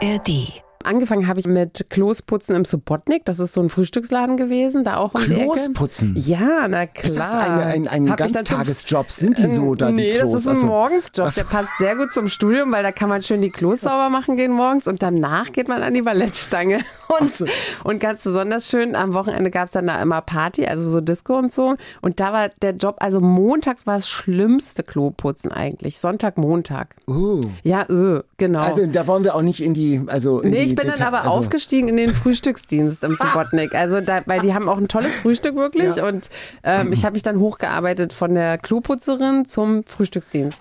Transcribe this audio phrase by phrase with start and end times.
[0.00, 0.67] ARD.
[0.84, 3.24] Angefangen habe ich mit Klosputzen im Subotnik.
[3.24, 5.34] Das ist so ein Frühstücksladen gewesen, da auch um die.
[5.34, 6.14] Klosputzen?
[6.16, 7.04] Ja, na klar.
[7.04, 9.10] Ist das eine, ein, ein Ganztagesjob?
[9.10, 10.32] Sind die so da, die Nee, Klos?
[10.32, 10.66] das ist ein Ach so.
[10.66, 11.34] Morgensjob.
[11.34, 14.36] Der passt sehr gut zum Studium, weil da kann man schön die Klos sauber machen
[14.36, 16.78] gehen morgens und danach geht man an die Ballettstange.
[17.20, 17.46] Und, so.
[17.84, 21.38] und ganz besonders schön, am Wochenende gab es dann da immer Party, also so Disco
[21.38, 21.74] und so.
[22.02, 25.98] Und da war der Job, also montags war das schlimmste Kloputzen eigentlich.
[26.00, 26.94] Sonntag, Montag.
[27.08, 27.40] Uh.
[27.62, 28.60] Ja, öh, genau.
[28.60, 30.96] Also da wollen wir auch nicht in die, also in Nee, die ich bin dann
[30.96, 33.74] Detail- aber also, aufgestiegen in den Frühstücksdienst im Subotnik.
[33.74, 36.06] Also da, weil die haben auch ein tolles Frühstück wirklich Ja.
[36.06, 36.30] und
[36.64, 40.60] ähm, ich habe mich dann hochgearbeitet von der Kloputzerin zum Frühstücksdienst.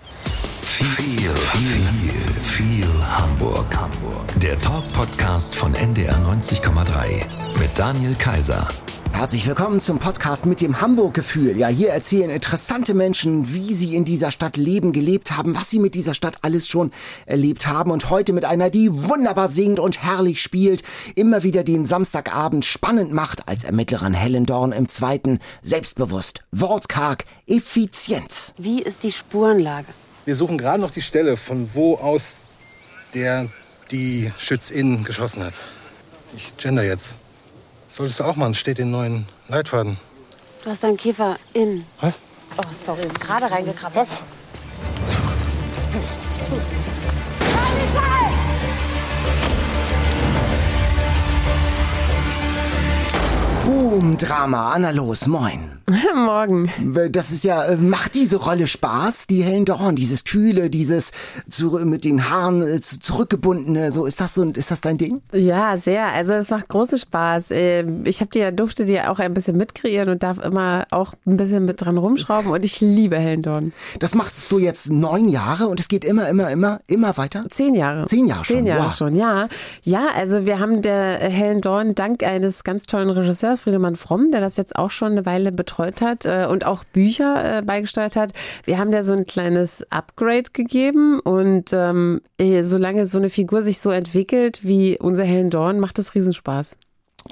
[0.63, 0.85] Viel,
[1.29, 3.65] viel, viel Hamburg.
[3.75, 4.39] Hamburg.
[4.41, 7.23] Der Talk-Podcast von NDR 90,3
[7.59, 8.67] mit Daniel Kaiser.
[9.13, 11.57] Herzlich willkommen zum Podcast mit dem Hamburg-Gefühl.
[11.57, 15.79] Ja, hier erzählen interessante Menschen, wie sie in dieser Stadt leben, gelebt haben, was sie
[15.79, 16.91] mit dieser Stadt alles schon
[17.25, 17.91] erlebt haben.
[17.91, 20.83] Und heute mit einer, die wunderbar singt und herrlich spielt,
[21.15, 28.53] immer wieder den Samstagabend spannend macht, als Ermittlerin Helen Dorn im zweiten, selbstbewusst, wortkarg, effizient.
[28.57, 29.87] Wie ist die Spurenlage?
[30.25, 32.45] Wir suchen gerade noch die Stelle, von wo aus
[33.13, 33.47] der
[33.91, 35.53] die Schützin geschossen hat.
[36.35, 37.17] Ich gender jetzt.
[37.87, 39.97] Solltest du auch machen, steht in neuen Leitfaden.
[40.63, 41.85] Du hast einen Käfer in.
[42.01, 42.19] Was?
[42.57, 44.07] Oh, sorry, ist gerade reingekrabbelt.
[44.07, 44.17] Was?
[53.77, 55.73] Boom, Drama, Anna Los, moin.
[56.15, 56.69] Morgen.
[57.11, 61.11] Das ist ja, äh, macht diese Rolle Spaß, die Helen Dorn, dieses Kühle, dieses
[61.49, 65.21] zu, mit den Haaren äh, zu- zurückgebundene, so, ist das so, ist das dein Ding?
[65.31, 66.07] Ja, sehr.
[66.11, 67.51] Also es macht großen Spaß.
[67.51, 70.85] Ähm, Ich habe die ja, durfte die ja auch ein bisschen mitkreieren und darf immer
[70.91, 73.71] auch ein bisschen mit dran rumschrauben und ich liebe Helen Dorn.
[73.99, 77.45] Das machst du jetzt neun Jahre und es geht immer, immer, immer, immer weiter?
[77.49, 78.05] Zehn Jahre.
[78.05, 78.93] Zehn Jahre schon, Zehn Jahre wow.
[78.95, 79.47] schon, ja.
[79.83, 84.39] Ja, also wir haben der Helen Dorn dank eines ganz tollen Regisseurs, Friedemann Fromm, der
[84.39, 88.31] das jetzt auch schon eine Weile betreut hat äh, und auch Bücher äh, beigesteuert hat.
[88.63, 93.63] Wir haben der so ein kleines Upgrade gegeben und ähm, eh, solange so eine Figur
[93.63, 96.77] sich so entwickelt wie unser Helen Dorn, macht es Riesenspaß.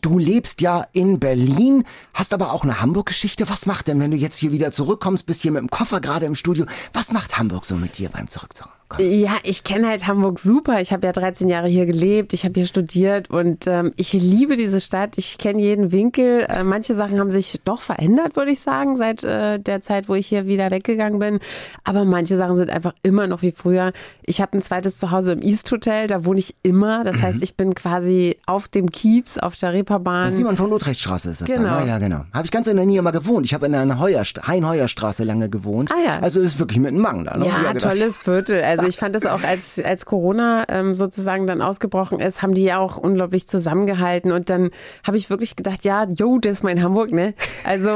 [0.01, 3.47] Du lebst ja in Berlin, hast aber auch eine Hamburg-Geschichte.
[3.47, 6.25] Was macht denn, wenn du jetzt hier wieder zurückkommst, bist hier mit dem Koffer gerade
[6.25, 8.73] im Studio, was macht Hamburg so mit dir beim Zurückkommen?
[8.99, 10.79] Ja, ich kenne halt Hamburg super.
[10.79, 14.55] Ich habe ja 13 Jahre hier gelebt, ich habe hier studiert und ähm, ich liebe
[14.55, 15.13] diese Stadt.
[15.17, 16.45] Ich kenne jeden Winkel.
[16.47, 20.15] Äh, manche Sachen haben sich doch verändert, würde ich sagen, seit äh, der Zeit, wo
[20.15, 21.39] ich hier wieder weggegangen bin.
[21.83, 23.91] Aber manche Sachen sind einfach immer noch wie früher.
[24.23, 27.03] Ich habe ein zweites Zuhause im East Hotel, da wohne ich immer.
[27.03, 30.31] Das heißt, ich bin quasi auf dem Kiez, auf der Reeperbahn.
[30.31, 31.63] Simon von Lotrechtstraße ist das Genau.
[31.69, 31.87] dann.
[31.87, 32.25] Ja, ja, genau.
[32.33, 33.45] Habe ich ganz in der Nähe mal gewohnt.
[33.45, 35.91] Ich habe in einer Heuerst Hein-Heuer-Straße lange gewohnt.
[35.91, 36.19] Ah, ja.
[36.19, 37.37] Also ist wirklich mit einem Mang da.
[37.37, 37.47] Ne?
[37.47, 37.81] Ja, gedacht.
[37.91, 38.63] tolles Viertel.
[38.79, 42.63] Also ich fand das auch, als, als Corona ähm, sozusagen dann ausgebrochen ist, haben die
[42.63, 44.31] ja auch unglaublich zusammengehalten.
[44.31, 44.71] Und dann
[45.05, 47.33] habe ich wirklich gedacht, ja, yo, das ist mein Hamburg, ne?
[47.63, 47.89] Also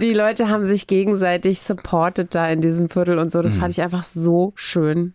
[0.00, 3.42] die Leute haben sich gegenseitig supported da in diesem Viertel und so.
[3.42, 5.14] Das fand ich einfach so schön.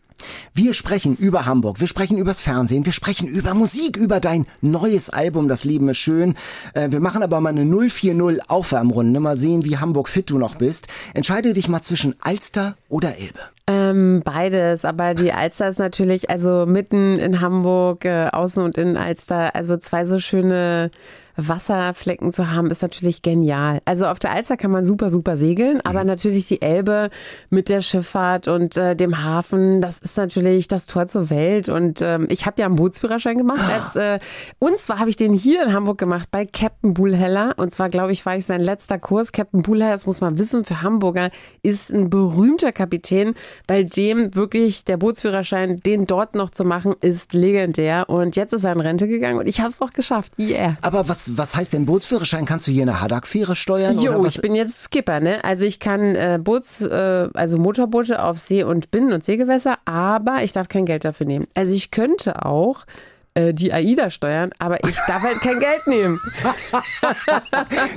[0.53, 5.09] Wir sprechen über Hamburg, wir sprechen übers Fernsehen, wir sprechen über Musik, über dein neues
[5.09, 6.35] Album Das Leben ist schön.
[6.73, 10.55] Äh, Wir machen aber mal eine 040 Aufwärmrunde, mal sehen, wie Hamburg fit du noch
[10.55, 10.87] bist.
[11.13, 13.39] Entscheide dich mal zwischen Alster oder Elbe.
[13.67, 18.97] Ähm, beides, aber die Alster ist natürlich, also mitten in Hamburg, äh, außen und innen
[18.97, 20.91] Alster, also zwei so schöne
[21.37, 23.81] Wasserflecken zu haben, ist natürlich genial.
[23.85, 27.09] Also auf der Alster kann man super, super segeln, aber natürlich die Elbe
[27.49, 31.69] mit der Schifffahrt und äh, dem Hafen, das ist natürlich das Tor zur Welt.
[31.69, 33.61] Und ähm, ich habe ja einen Bootsführerschein gemacht.
[33.71, 34.19] Als, äh,
[34.59, 37.53] und zwar habe ich den hier in Hamburg gemacht bei Captain Bullheller.
[37.57, 39.31] Und zwar, glaube ich, war ich sein letzter Kurs.
[39.31, 41.29] Captain Bullheller, das muss man wissen, für Hamburger
[41.63, 43.35] ist ein berühmter Kapitän,
[43.67, 48.09] bei dem wirklich der Bootsführerschein, den dort noch zu machen, ist legendär.
[48.09, 50.33] Und jetzt ist er in Rente gegangen und ich habe es doch geschafft.
[50.39, 50.77] Yeah.
[50.81, 52.45] Aber was, was heißt denn Bootsführerschein?
[52.45, 53.99] Kannst du hier eine Haddock-Fähre steuern?
[53.99, 55.43] Jo, ich bin jetzt Skipper, ne?
[55.43, 60.43] Also ich kann äh, Boots, äh, also Motorboote auf See und Binnen- und Seegewässer, aber
[60.43, 61.47] ich darf kein Geld dafür nehmen.
[61.53, 62.85] Also ich könnte auch
[63.33, 66.19] äh, die AIDA steuern, aber ich darf halt kein Geld nehmen.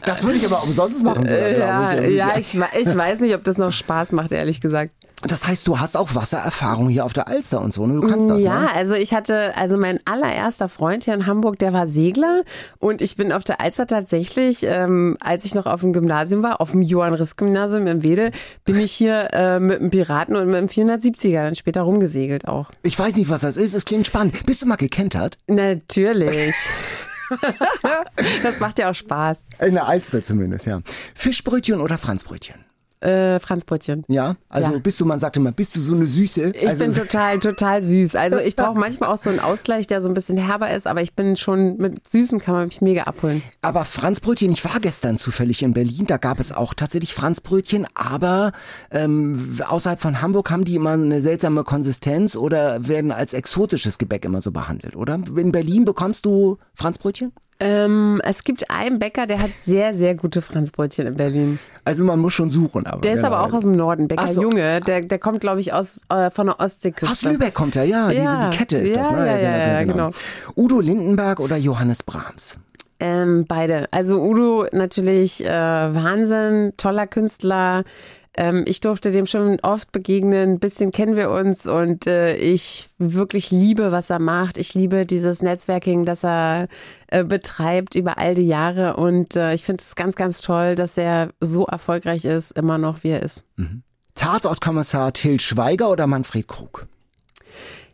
[0.04, 1.26] Das würde ich aber umsonst machen.
[1.26, 2.16] sogar, ja, glaube ich.
[2.16, 4.92] ja ich, ich weiß nicht, ob das noch Spaß macht, ehrlich gesagt.
[5.22, 8.00] Das heißt, du hast auch Wassererfahrung hier auf der Alster und so, ne?
[8.00, 8.74] Du kannst das, ja, ne?
[8.74, 12.42] also ich hatte, also mein allererster Freund hier in Hamburg, der war Segler
[12.78, 16.60] und ich bin auf der Alster tatsächlich, ähm, als ich noch auf dem Gymnasium war,
[16.60, 18.32] auf dem Johann-Riss-Gymnasium in Wedel,
[18.64, 22.70] bin ich hier äh, mit dem Piraten und mit dem 470er dann später rumgesegelt auch.
[22.82, 23.74] Ich weiß nicht, was das ist.
[23.74, 24.44] Es klingt spannend.
[24.44, 25.38] Bist du mal gekentert?
[25.46, 26.54] Natürlich.
[28.42, 29.44] das macht ja auch Spaß.
[29.60, 30.80] In der Alster zumindest, ja.
[31.14, 32.63] Fischbrötchen oder Franzbrötchen?
[33.04, 34.04] Äh, Franzbrötchen.
[34.08, 34.78] Ja, also Ja.
[34.78, 36.52] bist du, man sagte mal, bist du so eine Süße?
[36.54, 38.16] Ich also, bin total, total süß.
[38.16, 41.02] Also ich brauche manchmal auch so einen Ausgleich, der so ein bisschen herber ist, aber
[41.02, 43.42] ich bin schon mit Süßen kann man mich mega abholen.
[43.60, 48.52] aber Franzbrötchen, ich war gestern zufällig in Berlin, da gab es auch tatsächlich Franzbrötchen, aber
[48.90, 54.24] ähm, außerhalb von Hamburg haben die immer eine seltsame Konsistenz oder werden als exotisches Gebäck
[54.24, 55.20] immer so behandelt, oder?
[55.36, 57.32] In Berlin bekommst du Franzbrötchen?
[57.60, 61.58] Ähm, es gibt einen Bäcker, der hat sehr, sehr gute Franzbrötchen in Berlin.
[61.84, 62.86] Also man muss schon suchen.
[62.86, 64.42] Aber Der ist aber auch aus dem Norden, Bäcker so.
[64.42, 64.80] Junge.
[64.80, 67.12] Der, der kommt, glaube ich, aus äh, von der Ostseeküste.
[67.12, 69.26] Aus Lübeck kommt er, ja, Ja, diese die Kette ist ja, das, ne?
[69.26, 70.10] ja, ja, ja, genau.
[70.56, 72.58] Udo Lindenberg oder Johannes Brahms?
[73.00, 73.86] Ähm, beide.
[73.90, 77.84] Also Udo natürlich äh, Wahnsinn, toller Künstler.
[78.36, 80.54] Ähm, ich durfte dem schon oft begegnen.
[80.54, 84.58] Ein bisschen kennen wir uns und äh, ich wirklich liebe, was er macht.
[84.58, 86.68] Ich liebe dieses Netzwerking, das er
[87.08, 90.98] äh, betreibt über all die Jahre und äh, ich finde es ganz, ganz toll, dass
[90.98, 93.44] er so erfolgreich ist, immer noch wie er ist.
[94.14, 96.86] Tatortkommissar Till Schweiger oder Manfred Krug?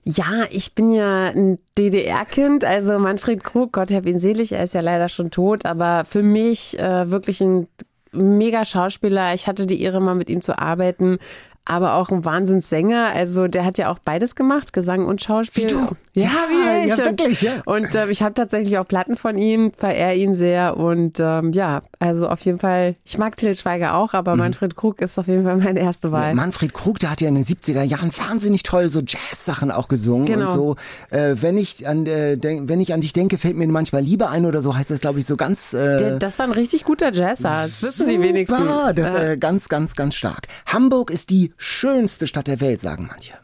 [0.02, 4.72] Ja, ich bin ja ein DDR-Kind, also Manfred Krug, Gott hab ihn selig, er ist
[4.72, 7.68] ja leider schon tot, aber für mich äh, wirklich ein
[8.12, 9.34] mega Schauspieler.
[9.34, 11.18] Ich hatte die Ehre, mal mit ihm zu arbeiten,
[11.64, 13.12] aber auch ein Wahnsinnssänger.
[13.14, 15.64] Also der hat ja auch beides gemacht, Gesang und Schauspiel.
[15.64, 15.88] Wie du?
[16.14, 16.96] Ja, Ja, wie ich.
[16.96, 17.52] ja, und wirklich, ja.
[17.66, 21.82] und ähm, ich habe tatsächlich auch Platten von ihm, verehre ihn sehr und ähm, ja,
[22.00, 24.18] also auf jeden Fall, ich mag Till Schweiger auch, Mhm.
[24.18, 26.34] aber Manfred Krug ist auf jeden Fall meine erste Wahl.
[26.34, 30.24] Manfred Krug, der hat ja in den 70er Jahren wahnsinnig toll so Jazz-Sachen auch gesungen
[30.26, 30.50] Genau.
[30.50, 30.76] und so.
[31.10, 34.28] Äh, wenn, ich an, äh, denk, wenn ich an dich denke, fällt mir manchmal Liebe
[34.28, 35.72] ein oder so, heißt das, glaube ich, so ganz...
[35.74, 38.56] Äh, Der, das war ein richtig guter Jazzer, das wissen die wenigsten.
[38.56, 39.22] Super, das ist Ja.
[39.30, 40.48] äh, ganz, ganz, ganz stark.
[40.66, 43.34] Hamburg ist die schönste Stadt der Welt, sagen manche.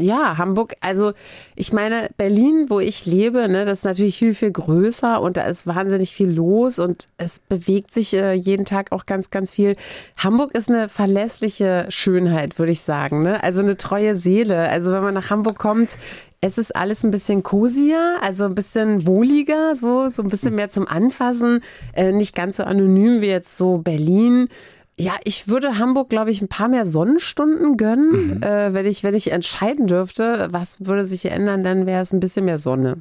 [0.00, 1.12] Ja, Hamburg, also
[1.56, 5.42] ich meine, Berlin, wo ich lebe, ne, das ist natürlich viel, viel größer und da
[5.42, 9.74] ist wahnsinnig viel los und es bewegt sich äh, jeden Tag auch ganz, ganz viel.
[10.16, 13.22] Hamburg ist eine verlässliche Schönheit, würde ich sagen.
[13.22, 13.42] Ne?
[13.42, 14.68] Also eine treue Seele.
[14.68, 15.98] Also wenn man nach Hamburg kommt,
[16.40, 20.68] es ist alles ein bisschen cosier, also ein bisschen wohliger, so, so ein bisschen mehr
[20.68, 21.60] zum Anfassen,
[21.94, 24.48] äh, nicht ganz so anonym wie jetzt so Berlin.
[24.98, 28.42] Ja, ich würde Hamburg, glaube ich, ein paar mehr Sonnenstunden gönnen.
[28.42, 32.12] Äh, wenn, ich, wenn ich entscheiden dürfte, was würde sich hier ändern, dann wäre es
[32.12, 33.00] ein bisschen mehr Sonne.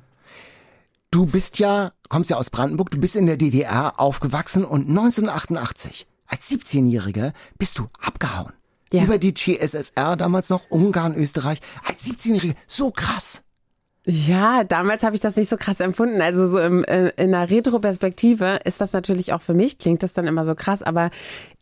[1.10, 6.06] Du bist ja, kommst ja aus Brandenburg, du bist in der DDR aufgewachsen und 1988,
[6.28, 8.54] als 17-Jähriger, bist du abgehauen.
[8.92, 9.04] Ja.
[9.04, 11.60] Über die GSSR, damals noch Ungarn, Österreich.
[11.86, 13.44] Als 17-Jähriger, so krass.
[14.10, 16.22] Ja, damals habe ich das nicht so krass empfunden.
[16.22, 20.14] Also so im, äh, in einer Retro-Perspektive ist das natürlich auch für mich, klingt das
[20.14, 21.12] dann immer so krass, aber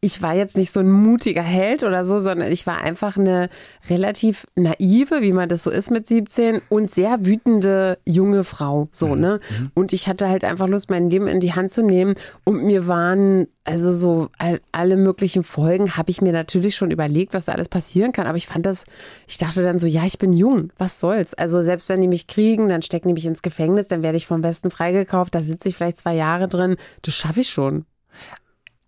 [0.06, 3.50] ich war jetzt nicht so ein mutiger Held oder so, sondern ich war einfach eine
[3.90, 9.16] relativ naive, wie man das so ist mit 17 und sehr wütende junge Frau, so,
[9.16, 9.40] ne?
[9.74, 12.14] Und ich hatte halt einfach Lust, mein Leben in die Hand zu nehmen
[12.44, 17.34] und mir waren also so all, alle möglichen Folgen habe ich mir natürlich schon überlegt,
[17.34, 18.86] was da alles passieren kann, aber ich fand das,
[19.28, 21.34] ich dachte dann so, ja, ich bin jung, was soll's?
[21.34, 24.28] Also selbst wenn die mich kriegen, dann stecken die mich ins Gefängnis, dann werde ich
[24.28, 27.86] vom Westen freigekauft, da sitze ich vielleicht zwei Jahre drin, das schaffe ich schon.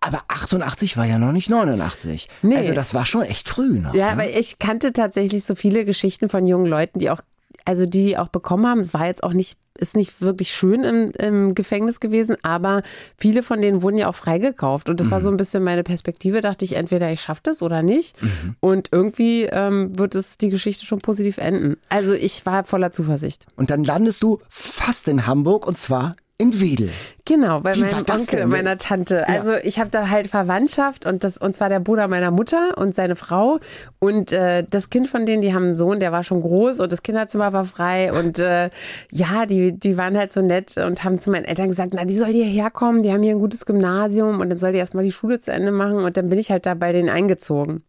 [0.07, 2.29] Aber 88 war ja noch nicht 89.
[2.41, 2.55] Nee.
[2.55, 3.93] Also das war schon echt früh noch.
[3.93, 4.11] Ja, ne?
[4.13, 7.21] aber ich kannte tatsächlich so viele Geschichten von jungen Leuten, die auch,
[7.65, 8.79] also die, die auch bekommen haben.
[8.79, 12.83] Es war jetzt auch nicht, ist nicht wirklich schön im, im Gefängnis gewesen, aber
[13.17, 14.87] viele von denen wurden ja auch freigekauft.
[14.87, 16.39] Und das war so ein bisschen meine Perspektive.
[16.39, 18.15] Dachte ich, entweder ich schaffe das oder nicht.
[18.61, 21.75] Und irgendwie ähm, wird es die Geschichte schon positiv enden.
[21.89, 23.45] Also ich war voller Zuversicht.
[23.57, 26.89] Und dann landest du fast in Hamburg und zwar in Wedel.
[27.25, 29.27] Genau, bei Wie meinem Onkel, meiner Tante.
[29.27, 32.93] Also ich habe da halt Verwandtschaft und das und zwar der Bruder meiner Mutter und
[32.93, 33.57] seine Frau
[33.99, 36.91] und äh, das Kind von denen, die haben einen Sohn, der war schon groß und
[36.91, 38.69] das Kinderzimmer war frei und äh,
[39.11, 42.15] ja, die die waren halt so nett und haben zu meinen Eltern gesagt, na, die
[42.15, 45.11] soll hierher kommen, die haben hier ein gutes Gymnasium und dann soll die erstmal die
[45.11, 47.83] Schule zu Ende machen und dann bin ich halt da bei denen eingezogen.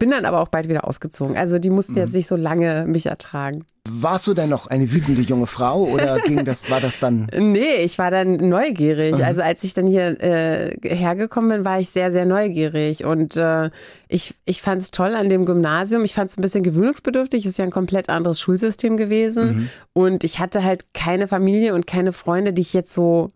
[0.00, 1.36] Bin dann aber auch bald wieder ausgezogen.
[1.36, 3.64] Also die mussten jetzt nicht so lange mich ertragen.
[3.88, 7.28] Warst du denn noch eine wütende junge Frau oder ging das, war das dann?
[7.36, 9.24] Nee, ich war dann neugierig.
[9.24, 13.04] Also als ich dann hier äh, hergekommen bin, war ich sehr, sehr neugierig.
[13.04, 13.70] Und äh,
[14.06, 16.04] ich, ich fand es toll an dem Gymnasium.
[16.04, 17.44] Ich fand es ein bisschen gewöhnungsbedürftig.
[17.44, 19.68] Ist ja ein komplett anderes Schulsystem gewesen.
[19.92, 23.32] Und ich hatte halt keine Familie und keine Freunde, die ich jetzt so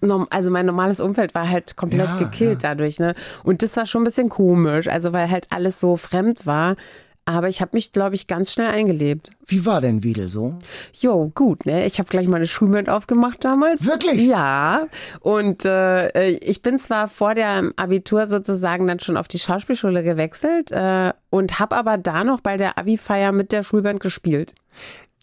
[0.00, 3.14] norm- also mein normales Umfeld war halt komplett Ja, gekillt dadurch, ne?
[3.42, 6.76] Und das war schon ein bisschen komisch, also weil halt alles so fremd war.
[7.24, 9.30] Aber ich habe mich, glaube ich, ganz schnell eingelebt.
[9.46, 10.58] Wie war denn Wedel so?
[11.00, 11.86] Jo, gut, ne?
[11.86, 13.86] Ich habe gleich meine Schulband aufgemacht damals.
[13.86, 14.26] Wirklich?
[14.26, 14.88] Ja.
[15.20, 20.72] Und äh, ich bin zwar vor dem Abitur sozusagen dann schon auf die Schauspielschule gewechselt
[20.72, 24.54] äh, und habe aber da noch bei der Abi-Feier mit der Schulband gespielt.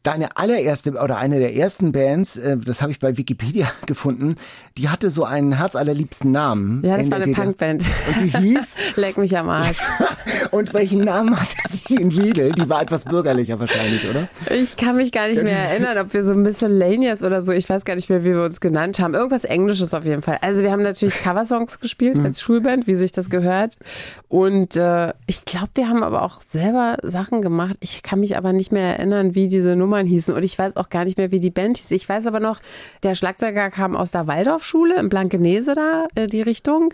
[0.03, 4.35] Deine allererste oder eine der ersten Bands, äh, das habe ich bei Wikipedia gefunden,
[4.77, 6.83] die hatte so einen herzallerliebsten Namen.
[6.85, 7.33] Ja, das war eine.
[7.33, 7.83] Punkband.
[8.07, 8.75] Und die hieß?
[8.95, 9.79] Leck mich am Arsch.
[10.51, 12.51] Und welchen Namen hatte sie in Wedel?
[12.53, 14.27] Die war etwas bürgerlicher wahrscheinlich, oder?
[14.53, 17.85] Ich kann mich gar nicht mehr erinnern, ob wir so Miscellaneous oder so, ich weiß
[17.85, 19.13] gar nicht mehr, wie wir uns genannt haben.
[19.13, 20.37] Irgendwas Englisches auf jeden Fall.
[20.41, 22.25] Also wir haben natürlich Coversongs gespielt Mhm.
[22.25, 23.77] als Schulband, wie sich das gehört.
[24.27, 27.75] Und äh, ich glaube, wir haben aber auch selber Sachen gemacht.
[27.79, 30.35] Ich kann mich aber nicht mehr erinnern, wie diese Nummern hießen.
[30.35, 31.89] Und ich weiß auch gar nicht mehr, wie die Band hieß.
[31.91, 32.59] Ich weiß aber noch,
[33.01, 36.93] der Schlagzeuger kam aus der Waldorfschule in Blankenese da, äh, die Richtung.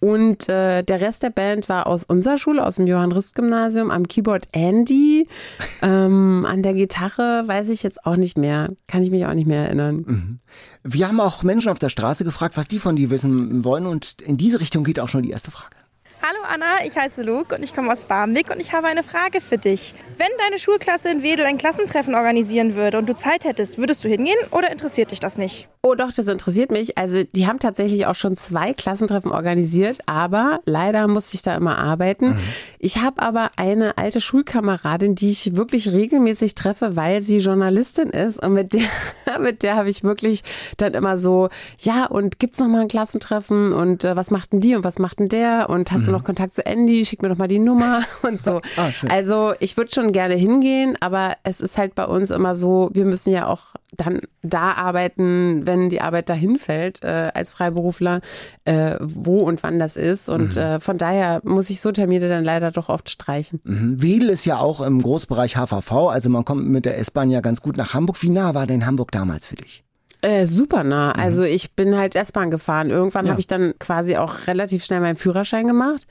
[0.00, 4.46] Und äh, der Rest der Band war aus unserer Schule, aus dem Johann-Rist-Gymnasium, am Keyboard
[4.52, 5.26] Andy.
[5.82, 8.70] Ähm, an der Gitarre weiß ich jetzt auch nicht mehr.
[8.86, 10.38] Kann ich mich auch nicht mehr erinnern.
[10.82, 13.86] Wir haben auch Menschen auf der Straße gefragt, was die von dir wissen wollen.
[13.86, 15.76] Und in diese Richtung geht auch schon die erste Frage.
[16.26, 19.42] Hallo Anna, ich heiße Luke und ich komme aus Barmbek und ich habe eine Frage
[19.42, 19.92] für dich.
[20.16, 24.08] Wenn deine Schulklasse in Wedel ein Klassentreffen organisieren würde und du Zeit hättest, würdest du
[24.08, 25.68] hingehen oder interessiert dich das nicht?
[25.82, 26.96] Oh doch, das interessiert mich.
[26.96, 31.76] Also die haben tatsächlich auch schon zwei Klassentreffen organisiert, aber leider musste ich da immer
[31.76, 32.38] arbeiten.
[32.78, 38.42] Ich habe aber eine alte Schulkameradin, die ich wirklich regelmäßig treffe, weil sie Journalistin ist
[38.42, 38.88] und mit der,
[39.40, 40.42] mit der habe ich wirklich
[40.78, 41.50] dann immer so,
[41.80, 44.98] ja und gibt's noch mal ein Klassentreffen und äh, was macht denn die und was
[44.98, 47.04] macht denn der und hast du noch Kontakt zu Andy?
[47.04, 48.60] Schick mir doch mal die Nummer und so.
[48.76, 48.90] Ah.
[49.08, 53.04] Also ich würde schon gerne hingehen, aber es ist halt bei uns immer so, wir
[53.04, 58.20] müssen ja auch dann da arbeiten, wenn die Arbeit dahin fällt äh, als Freiberufler,
[58.64, 60.28] äh, wo und wann das ist.
[60.28, 63.60] Und äh, von daher muss ich so Termine dann leider doch oft streichen.
[63.64, 64.02] Mhm.
[64.02, 67.60] Wedel ist ja auch im Großbereich HVV, also man kommt mit der S-Bahn ja ganz
[67.60, 68.22] gut nach Hamburg.
[68.22, 69.84] Wie nah war denn Hamburg damals für dich?
[70.24, 71.12] Äh, super nah.
[71.12, 72.88] Also ich bin halt S-Bahn gefahren.
[72.90, 73.32] Irgendwann Ja.
[73.32, 76.06] habe ich dann quasi auch relativ schnell meinen Führerschein gemacht.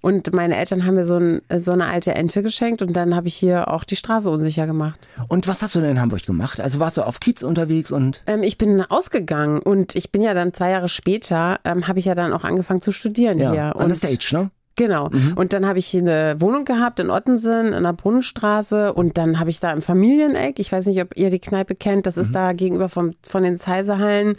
[0.00, 3.26] Und meine Eltern haben mir so, ein, so eine alte Ente geschenkt und dann habe
[3.28, 4.98] ich hier auch die Straße unsicher gemacht.
[5.28, 6.60] Und was hast du denn in Hamburg gemacht?
[6.60, 10.34] Also warst du auf Kiez unterwegs und Ähm, ich bin ausgegangen und ich bin ja
[10.34, 13.62] dann zwei Jahre später, ähm, habe ich ja dann auch angefangen zu studieren ja, hier.
[13.76, 14.50] an Und der Stage, ne?
[14.78, 15.10] Genau.
[15.34, 18.92] Und dann habe ich eine Wohnung gehabt in Ottensen, in der Brunnenstraße.
[18.92, 22.06] Und dann habe ich da im Familieneck, ich weiß nicht, ob ihr die Kneipe kennt,
[22.06, 24.36] das ist da gegenüber vom, von den Zeiserhallen,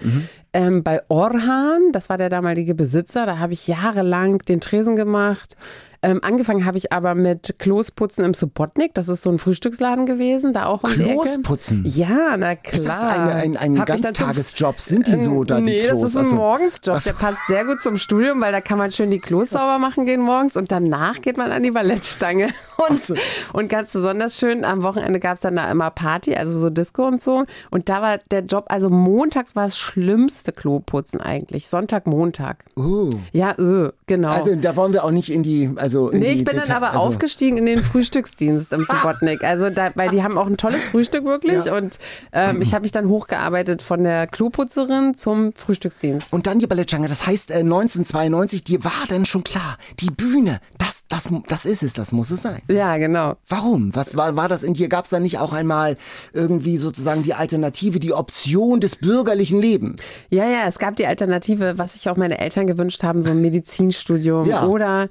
[0.54, 3.26] ähm, bei Orhan, das war der damalige Besitzer.
[3.26, 5.58] Da habe ich jahrelang den Tresen gemacht.
[6.02, 8.94] Ähm, angefangen habe ich aber mit Klosputzen im Subotnik.
[8.94, 11.04] Das ist so ein Frühstücksladen gewesen, da auch um die.
[11.04, 11.84] Klosputzen?
[11.86, 12.74] Ja, na klar.
[12.74, 14.80] Ist das ein, ein, ein Ganztagesjob?
[14.80, 16.02] Sind die so da, die Nee, Klos?
[16.02, 16.36] das ist ein Ach so.
[16.36, 17.00] Morgensjob.
[17.00, 17.10] So.
[17.10, 20.06] Der passt sehr gut zum Studium, weil da kann man schön die Klos sauber machen
[20.06, 22.48] gehen morgens und danach geht man an die Ballettstange.
[22.88, 23.14] Und,
[23.52, 27.06] und ganz besonders schön, am Wochenende gab es dann da immer Party, also so Disco
[27.06, 27.44] und so.
[27.72, 31.68] Und da war der Job, also montags war das schlimmste Kloputzen eigentlich.
[31.68, 32.64] Sonntag, Montag.
[32.78, 33.10] Oh.
[33.34, 34.30] Ja, öh, genau.
[34.30, 36.76] Also da wollen wir auch nicht in die, also in Nee, ich bin dann Deta-
[36.76, 39.44] aber also, aufgestiegen in den Frühstücksdienst im Subotnik.
[39.44, 41.76] Also da, weil die haben auch ein tolles Frühstück wirklich Ja.
[41.76, 41.98] und
[42.34, 46.34] ähm, ich habe mich dann hochgearbeitet von der Kloputzerin zum Frühstücksdienst.
[46.34, 47.08] Und dann die Ballettstange.
[47.08, 51.84] Das heißt, äh, 1992, dir war dann schon klar, die Bühne, das, das, das ist
[51.84, 52.62] es, das muss es sein.
[52.70, 53.36] Ja, genau.
[53.48, 53.96] Warum?
[53.96, 54.90] Was war, war das in dir?
[54.90, 55.98] Gab es da nicht auch einmal
[56.34, 60.20] irgendwie sozusagen die Alternative, die Option des bürgerlichen Lebens?
[60.30, 63.42] Ja, ja, es gab die Alternative, was sich auch meine Eltern gewünscht haben, so ein
[63.42, 64.66] Medizinstudium Ja.
[64.66, 65.08] oder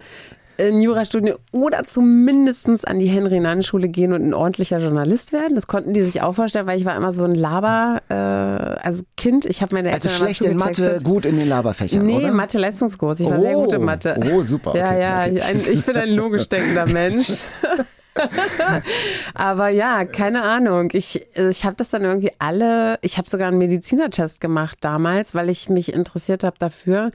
[0.61, 5.55] ein Jurastudium oder zumindestens an die Henry-Nann-Schule gehen und ein ordentlicher Journalist werden.
[5.55, 9.03] Das konnten die sich auch vorstellen, weil ich war immer so ein Laber, äh, also
[9.17, 9.47] Kind.
[9.47, 12.33] Ich habe meine Also Eltern immer schlecht in Mathe, gut in den Laberfächern, Nee, oder?
[12.33, 13.21] Mathe-Leistungskurs.
[13.21, 13.85] Ich war sehr gut in Oh.
[13.85, 14.21] Mathe.
[14.33, 15.55] Oh, super, Ja, okay, ja, okay.
[15.55, 17.29] Ich, ich bin ein logisch denkender Mensch.
[19.35, 20.91] Aber ja, keine Ahnung.
[20.93, 25.51] Ich, ich habe das dann irgendwie alle, ich habe sogar einen Medizinertest gemacht damals, weil
[25.51, 27.11] ich mich interessiert habe dafür.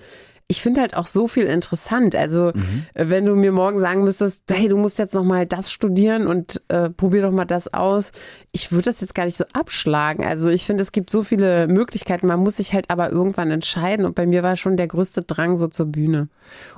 [0.47, 2.15] Ich finde halt auch so viel interessant.
[2.15, 2.85] Also, Mhm.
[2.93, 6.61] wenn du mir morgen sagen müsstest, hey, du musst jetzt noch mal das studieren und
[6.67, 8.11] äh, probier doch mal das aus.
[8.55, 10.23] Ich würde das jetzt gar nicht so abschlagen.
[10.23, 12.27] Also, ich finde, es gibt so viele Möglichkeiten.
[12.27, 14.05] Man muss sich halt aber irgendwann entscheiden.
[14.05, 16.27] Und bei mir war schon der größte Drang so zur Bühne.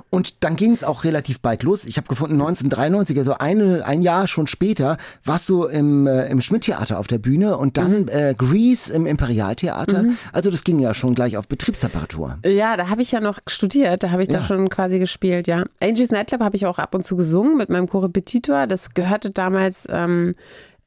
[0.08, 1.84] Und dann ging es auch relativ bald los.
[1.84, 6.40] Ich habe gefunden, 1993, also eine, ein Jahr schon später, warst du im, äh, im
[6.40, 8.08] Schmidt-Theater auf der Bühne und dann Mhm.
[8.08, 10.06] äh, Grease im Imperialtheater.
[10.32, 12.38] Also das ging ja schon gleich auf Betriebstemperatur.
[12.46, 14.38] Ja, da habe ich ja noch studiert, da habe ich Ja.
[14.38, 15.64] da schon quasi gespielt, ja.
[15.80, 18.66] Angie's Nightclub habe ich auch ab und zu gesungen mit meinem Korrepetitor.
[18.66, 20.34] Das gehörte damals, ähm,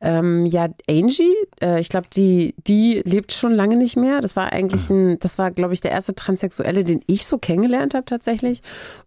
[0.01, 4.21] ähm, ja, Angie, äh, ich glaube, die, die lebt schon lange nicht mehr.
[4.21, 7.93] Das war eigentlich ein, das war, glaube ich, der erste Transsexuelle, den ich so kennengelernt
[7.93, 8.61] habe tatsächlich.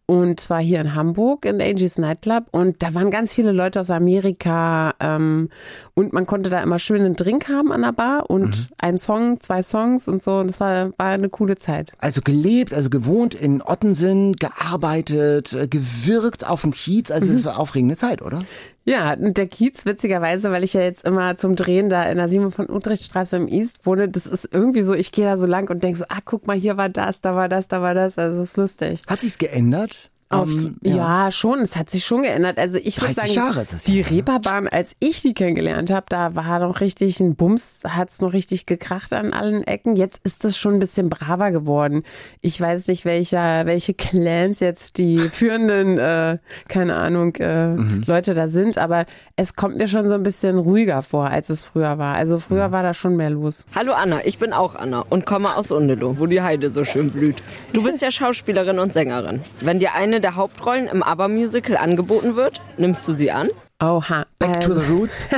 [0.05, 2.45] Und zwar hier in Hamburg in Angie's Nightclub.
[2.51, 4.93] Und da waren ganz viele Leute aus Amerika.
[5.01, 5.49] Ähm,
[5.95, 9.41] und man konnte da immer schön einen Drink haben an der Bar und einen Song,
[9.41, 10.39] zwei Songs und so.
[10.39, 11.93] Und das war, war eine coole Zeit.
[11.99, 17.11] Also gelebt, also gewohnt in Ottensen, gearbeitet, äh, gewirkt auf dem Kiez.
[17.11, 17.35] Also Mhm.
[17.35, 18.43] es war aufregende Zeit, oder?
[18.85, 22.29] Ja, und der Kiez, witzigerweise, weil ich ja jetzt immer zum Drehen da in der
[22.29, 25.71] Simon von Utrechtstraße im East wohne, das ist irgendwie so, ich gehe da so lang
[25.71, 28.19] und denke so, ah, guck mal, hier war das, da war das, da war das.
[28.19, 29.03] Also das ist lustig.
[29.07, 30.12] Hat sich's geändert?
[30.33, 31.31] Auf, Ähm, ja.
[31.31, 32.59] schon, es hat sich schon geändert.
[32.59, 34.11] Also ich würde 30 sagen, Jahre ist es die ja, ne?
[34.11, 38.33] Reeperbahn, als ich die kennengelernt habe, da war noch richtig ein Bums, hat es noch
[38.33, 39.97] richtig gekracht an allen Ecken.
[39.97, 42.03] Jetzt ist es schon ein bisschen braver geworden.
[42.41, 48.05] Ich weiß nicht, welcher, welche Clans jetzt die führenden, äh, keine Ahnung, äh, Mhm.
[48.07, 49.05] Leute da sind, aber
[49.37, 52.15] es kommt mir schon so ein bisschen ruhiger vor, als es früher war.
[52.17, 52.73] Also früher Mhm.
[52.73, 53.67] war da schon mehr los.
[53.75, 57.11] Hallo Anna, ich bin auch Anna und komme aus Undelow, wo die Heide so schön
[57.11, 57.37] blüht.
[57.73, 59.41] Du bist ja Schauspielerin und Sängerin.
[59.61, 63.49] Wenn dir eine der Hauptrollen im ABBA-Musical angeboten wird, nimmst du sie an?
[63.83, 64.26] Oha.
[64.38, 65.26] Back to Also- the Roots?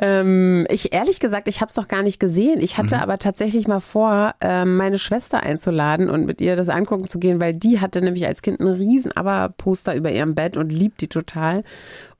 [0.00, 2.60] Ähm, ich ehrlich gesagt, ich habe es noch gar nicht gesehen.
[2.60, 7.08] Ich hatte aber tatsächlich mal vor, ähm, meine Schwester einzuladen und mit ihr das angucken
[7.08, 10.70] zu gehen, weil die hatte nämlich als Kind einen riesen Aber-Poster über ihrem Bett und
[10.70, 11.64] liebt die total.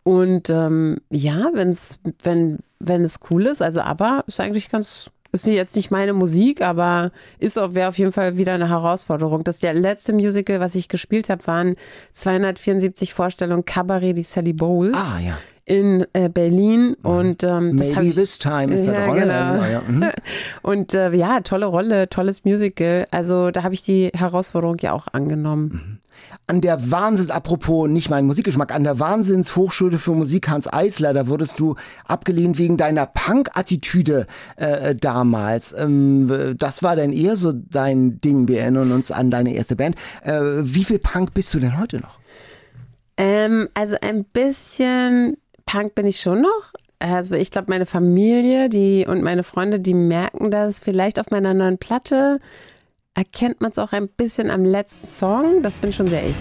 [0.02, 5.46] Und ähm, ja, wenn's, wenn, wenn es cool ist, also aber ist eigentlich ganz, ist
[5.46, 9.44] jetzt nicht meine Musik, aber ist wäre auf jeden Fall wieder eine Herausforderung.
[9.44, 11.76] Das der letzte Musical, was ich gespielt habe, waren
[12.12, 15.38] 274 Vorstellungen Cabaret die Sally Bowles Ah, ja.
[15.64, 19.20] in äh, Berlin und ähm, das Maybe ich this time ist ja, die Rolle.
[19.20, 19.64] Genau.
[19.64, 20.10] Ja, mhm.
[20.62, 23.06] Und äh, ja, tolle Rolle, tolles Musical.
[23.10, 25.97] Also da habe ich die Herausforderung ja auch angenommen.
[26.46, 31.28] An der Wahnsinns, apropos nicht mein Musikgeschmack, an der Wahnsinnshochschule für Musik Hans Eisler, da
[31.28, 35.74] wurdest du abgelehnt wegen deiner Punk-Attitüde äh, damals.
[35.78, 38.48] Ähm, das war dann eher so dein Ding.
[38.48, 39.96] Wir erinnern uns an deine erste Band.
[40.22, 42.18] Äh, wie viel Punk bist du denn heute noch?
[43.18, 46.72] Ähm, also ein bisschen Punk bin ich schon noch.
[46.98, 51.54] Also ich glaube, meine Familie die und meine Freunde, die merken das vielleicht auf meiner
[51.54, 52.40] neuen Platte.
[53.18, 55.60] Erkennt man es auch ein bisschen am letzten Song.
[55.64, 56.36] Das bin schon sehr ich.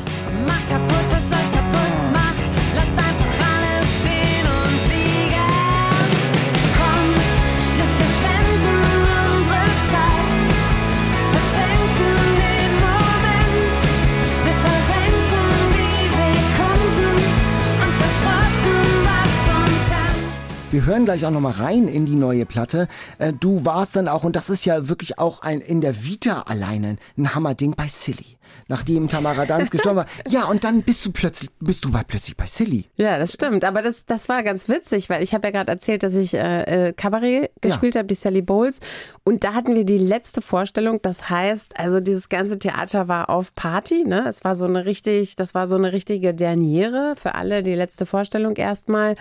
[20.77, 22.87] Wir hören gleich auch nochmal rein in die neue Platte.
[23.17, 26.41] Äh, du warst dann auch, und das ist ja wirklich auch ein in der Vita
[26.41, 28.37] alleine ein Hammerding bei Silly.
[28.67, 30.05] Nachdem Tamara Danz gestorben war.
[30.27, 32.85] Ja, und dann bist du plötzlich, bist du bei, plötzlich bei Silly.
[32.95, 33.65] Ja, das stimmt.
[33.65, 36.89] Aber das, das war ganz witzig, weil ich habe ja gerade erzählt, dass ich äh,
[36.89, 38.79] äh, Kabarett gespielt habe, die Sally Bowles.
[39.23, 40.99] Und da hatten wir die letzte Vorstellung.
[41.01, 44.03] Das heißt, also dieses ganze Theater war auf Party.
[44.03, 44.25] Ne?
[44.29, 48.05] Es war so eine richtig, das war so eine richtige Derniere für alle, die letzte
[48.05, 49.15] Vorstellung erstmal.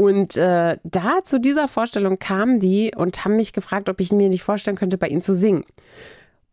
[0.00, 4.30] Und äh, da zu dieser Vorstellung kamen die und haben mich gefragt, ob ich mir
[4.30, 5.66] nicht vorstellen könnte, bei ihnen zu singen.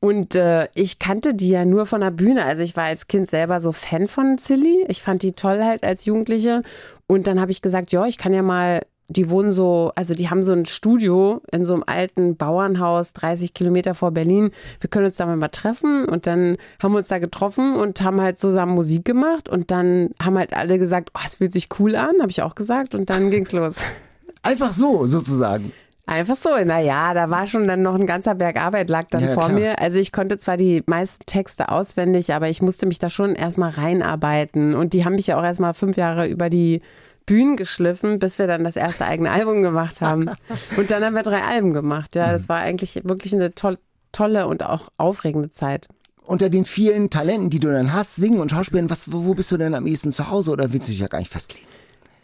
[0.01, 2.43] Und äh, ich kannte die ja nur von der Bühne.
[2.43, 4.83] Also ich war als Kind selber so Fan von Silly.
[4.89, 6.61] Ich fand die toll halt als Jugendliche.
[7.07, 10.29] Und dann habe ich gesagt, ja, ich kann ja mal, die wohnen so, also die
[10.29, 14.51] haben so ein Studio in so einem alten Bauernhaus, 30 Kilometer vor Berlin.
[14.81, 16.05] Wir können uns da mal treffen.
[16.05, 19.47] Und dann haben wir uns da getroffen und haben halt zusammen Musik gemacht.
[19.47, 22.55] Und dann haben halt alle gesagt, oh, es fühlt sich cool an, habe ich auch
[22.55, 22.95] gesagt.
[22.95, 23.77] Und dann ging's los.
[24.43, 25.71] Einfach so, sozusagen.
[26.05, 29.33] Einfach so, naja, da war schon dann noch ein ganzer Berg Arbeit lag dann Ja,
[29.33, 29.59] vor klar.
[29.59, 29.79] mir.
[29.79, 33.71] Also ich konnte zwar die meisten Texte auswendig, aber ich musste mich da schon erstmal
[33.71, 34.73] reinarbeiten.
[34.73, 36.81] Und die haben mich ja auch erstmal fünf Jahre über die
[37.27, 40.31] Bühnen geschliffen, bis wir dann das erste eigene Album gemacht haben.
[40.77, 42.15] Und dann haben wir drei Alben gemacht.
[42.15, 43.77] Ja, das war eigentlich wirklich eine toll,
[44.11, 45.87] tolle und auch aufregende Zeit.
[46.23, 49.57] Unter den vielen Talenten, die du dann hast, singen und schauspielen, was, wo bist du
[49.57, 51.67] denn am ehesten zu Hause oder willst du dich ja gar nicht festlegen?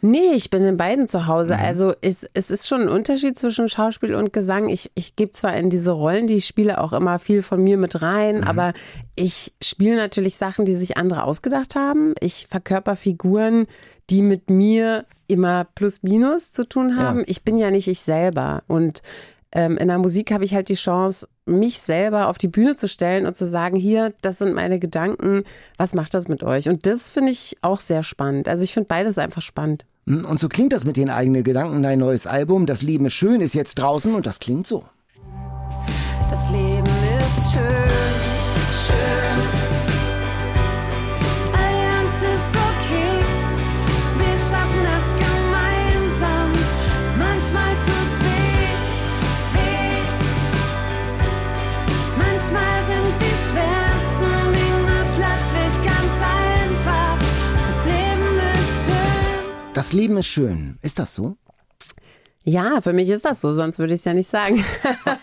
[0.05, 1.57] Nee, ich bin in beiden zu Hause.
[1.57, 4.67] Also es, es ist schon ein Unterschied zwischen Schauspiel und Gesang.
[4.67, 7.77] Ich, ich gebe zwar in diese Rollen, die ich spiele, auch immer viel von mir
[7.77, 8.73] mit rein, aber
[9.15, 12.15] ich spiele natürlich Sachen, die sich andere ausgedacht haben.
[12.19, 13.65] Ich verkörper Figuren,
[14.09, 17.19] die mit mir immer plus minus zu tun haben.
[17.19, 17.25] Ja.
[17.27, 18.63] Ich bin ja nicht ich selber.
[18.67, 19.03] Und
[19.53, 22.89] ähm, in der Musik habe ich halt die Chance, mich selber auf die Bühne zu
[22.89, 25.43] stellen und zu sagen, hier, das sind meine Gedanken,
[25.77, 26.67] was macht das mit euch?
[26.67, 28.49] Und das finde ich auch sehr spannend.
[28.49, 29.85] Also ich finde beides einfach spannend.
[30.07, 31.81] Hm, Und so klingt das mit den eigenen Gedanken.
[31.83, 34.83] Dein neues Album, Das Leben ist schön, ist jetzt draußen und das klingt so.
[36.29, 36.82] Das Leben
[59.83, 60.77] Das Leben ist schön.
[60.81, 61.35] Ist das so?
[62.45, 64.63] Ja, für mich ist das so, sonst würde ich es ja nicht sagen.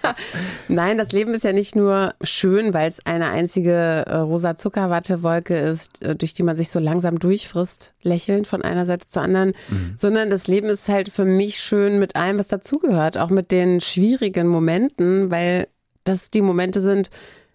[0.69, 3.73] Nein, das Leben ist ja nicht nur schön, weil es eine einzige
[4.07, 8.85] äh, rosa Zuckerwattewolke ist, äh, durch die man sich so langsam durchfrisst, lächelnd von einer
[8.85, 9.55] Seite zur anderen,
[9.97, 13.81] sondern das Leben ist halt für mich schön mit allem, was dazugehört, auch mit den
[13.81, 15.69] schwierigen Momenten, weil
[16.05, 17.09] das die Momente sind,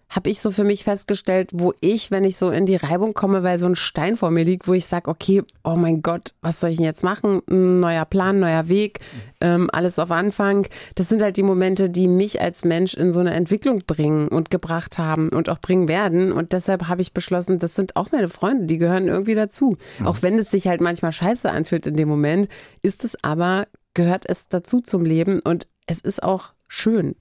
[0.08, 3.42] habe ich so für mich festgestellt, wo ich, wenn ich so in die Reibung komme,
[3.42, 6.60] weil so ein Stein vor mir liegt, wo ich sage, okay, oh mein Gott, was
[6.60, 7.42] soll ich denn jetzt machen?
[7.50, 9.00] Ein neuer Plan, neuer Weg,
[9.40, 10.66] ähm, alles auf Anfang.
[10.94, 14.50] Das sind halt die Momente, die mich als Mensch in so eine Entwicklung bringen und
[14.50, 16.32] gebracht haben und auch bringen werden.
[16.32, 19.76] Und deshalb habe ich beschlossen, das sind auch meine Freunde, die gehören irgendwie dazu.
[20.04, 22.48] Auch wenn es sich halt manchmal scheiße anfühlt in dem Moment,
[22.80, 27.16] ist es aber, gehört es dazu zum Leben und es ist auch schön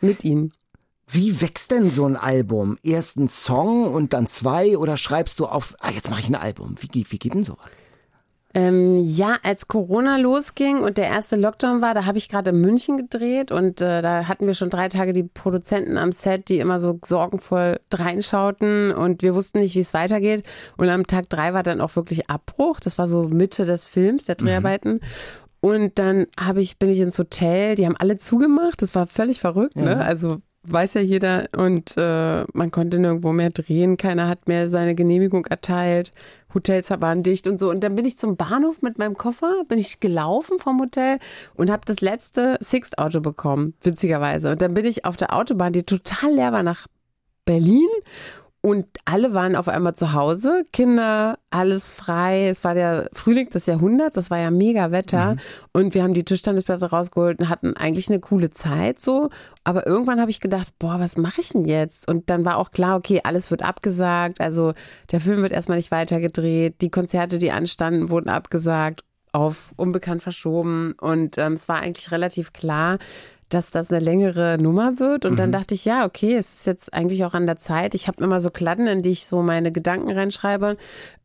[0.00, 0.52] mit ihnen.
[1.12, 2.78] Wie wächst denn so ein Album?
[2.82, 6.34] Erst ein Song und dann zwei oder schreibst du auf, ah, jetzt mache ich ein
[6.34, 6.76] Album.
[6.80, 7.78] Wie, geht- wie geht denn sowas?
[8.52, 12.60] Ähm, ja, als Corona losging und der erste Lockdown war, da habe ich gerade in
[12.60, 16.58] München gedreht und äh, da hatten wir schon drei Tage die Produzenten am Set, die
[16.58, 20.42] immer so sorgenvoll reinschauten und wir wussten nicht, wie es weitergeht.
[20.76, 22.80] Und am Tag drei war dann auch wirklich Abbruch.
[22.80, 24.98] Das war so Mitte des Films, der Dreharbeiten.
[25.60, 29.38] Und dann habe ich, bin ich ins Hotel, die haben alle zugemacht, das war völlig
[29.38, 29.96] verrückt, ne?
[30.04, 30.38] Also
[30.72, 35.46] weiß ja jeder und äh, man konnte nirgendwo mehr drehen, keiner hat mehr seine Genehmigung
[35.46, 36.12] erteilt,
[36.54, 37.70] Hotels waren dicht und so.
[37.70, 41.18] Und dann bin ich zum Bahnhof mit meinem Koffer, bin ich gelaufen vom Hotel
[41.54, 44.52] und habe das letzte Sixt-Auto bekommen, witzigerweise.
[44.52, 46.86] Und dann bin ich auf der Autobahn, die total leer war, nach
[47.44, 47.88] Berlin
[48.62, 52.48] und alle waren auf einmal zu Hause, Kinder, alles frei.
[52.48, 55.36] Es war der Frühling des Jahrhunderts, das war ja mega Wetter.
[55.72, 59.30] Und wir haben die Tischstandesplatte rausgeholt und hatten eigentlich eine coole Zeit so.
[59.64, 62.06] Aber irgendwann habe ich gedacht, boah, was mache ich denn jetzt?
[62.06, 64.42] Und dann war auch klar, okay, alles wird abgesagt.
[64.42, 64.74] Also
[65.10, 66.82] der Film wird erstmal nicht weitergedreht.
[66.82, 70.92] Die Konzerte, die anstanden, wurden abgesagt, auf unbekannt verschoben.
[71.00, 72.98] Und ähm, es war eigentlich relativ klar,
[73.50, 75.26] dass das eine längere Nummer wird.
[75.26, 77.94] Und dann dachte ich, ja, okay, es ist jetzt eigentlich auch an der Zeit.
[77.94, 80.76] Ich habe immer so Kladden, in die ich so meine Gedanken reinschreibe.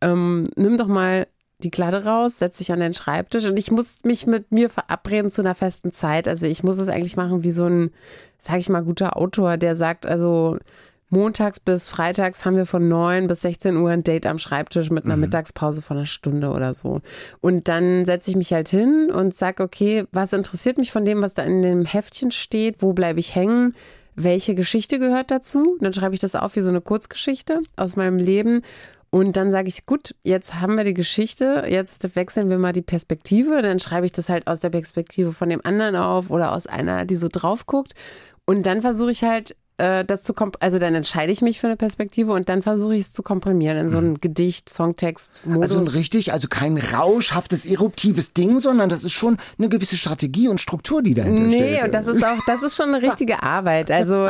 [0.01, 1.27] Ähm, nimm doch mal
[1.59, 5.31] die Kladde raus, setz dich an den Schreibtisch und ich muss mich mit mir verabreden
[5.31, 6.27] zu einer festen Zeit.
[6.27, 7.91] Also ich muss es eigentlich machen wie so ein,
[8.37, 10.57] sag ich mal, guter Autor, der sagt, also
[11.09, 15.05] montags bis freitags haben wir von 9 bis 16 Uhr ein Date am Schreibtisch mit
[15.05, 17.01] einer Mittagspause von einer Stunde oder so.
[17.41, 21.21] Und dann setze ich mich halt hin und sag, okay, was interessiert mich von dem,
[21.21, 22.81] was da in dem Heftchen steht?
[22.81, 23.73] Wo bleibe ich hängen?
[24.15, 25.77] Welche Geschichte gehört dazu?
[25.81, 28.61] Dann schreibe ich das auf wie so eine Kurzgeschichte aus meinem Leben.
[29.09, 32.81] Und dann sage ich, gut, jetzt haben wir die Geschichte, jetzt wechseln wir mal die
[32.81, 33.61] Perspektive.
[33.61, 37.05] Dann schreibe ich das halt aus der Perspektive von dem anderen auf oder aus einer,
[37.05, 37.93] die so drauf guckt.
[38.45, 41.75] Und dann versuche ich halt, äh, das zu also dann entscheide ich mich für eine
[41.75, 45.63] Perspektive und dann versuche ich es zu komprimieren in so ein Gedicht, Songtext, Modus.
[45.63, 50.47] Also ein richtig, also kein rauschhaftes, eruptives Ding, sondern das ist schon eine gewisse Strategie
[50.47, 51.61] und Struktur, die dahinter steht.
[51.61, 53.91] Nee, und das ist auch, das ist schon eine richtige Arbeit.
[53.91, 54.29] Also,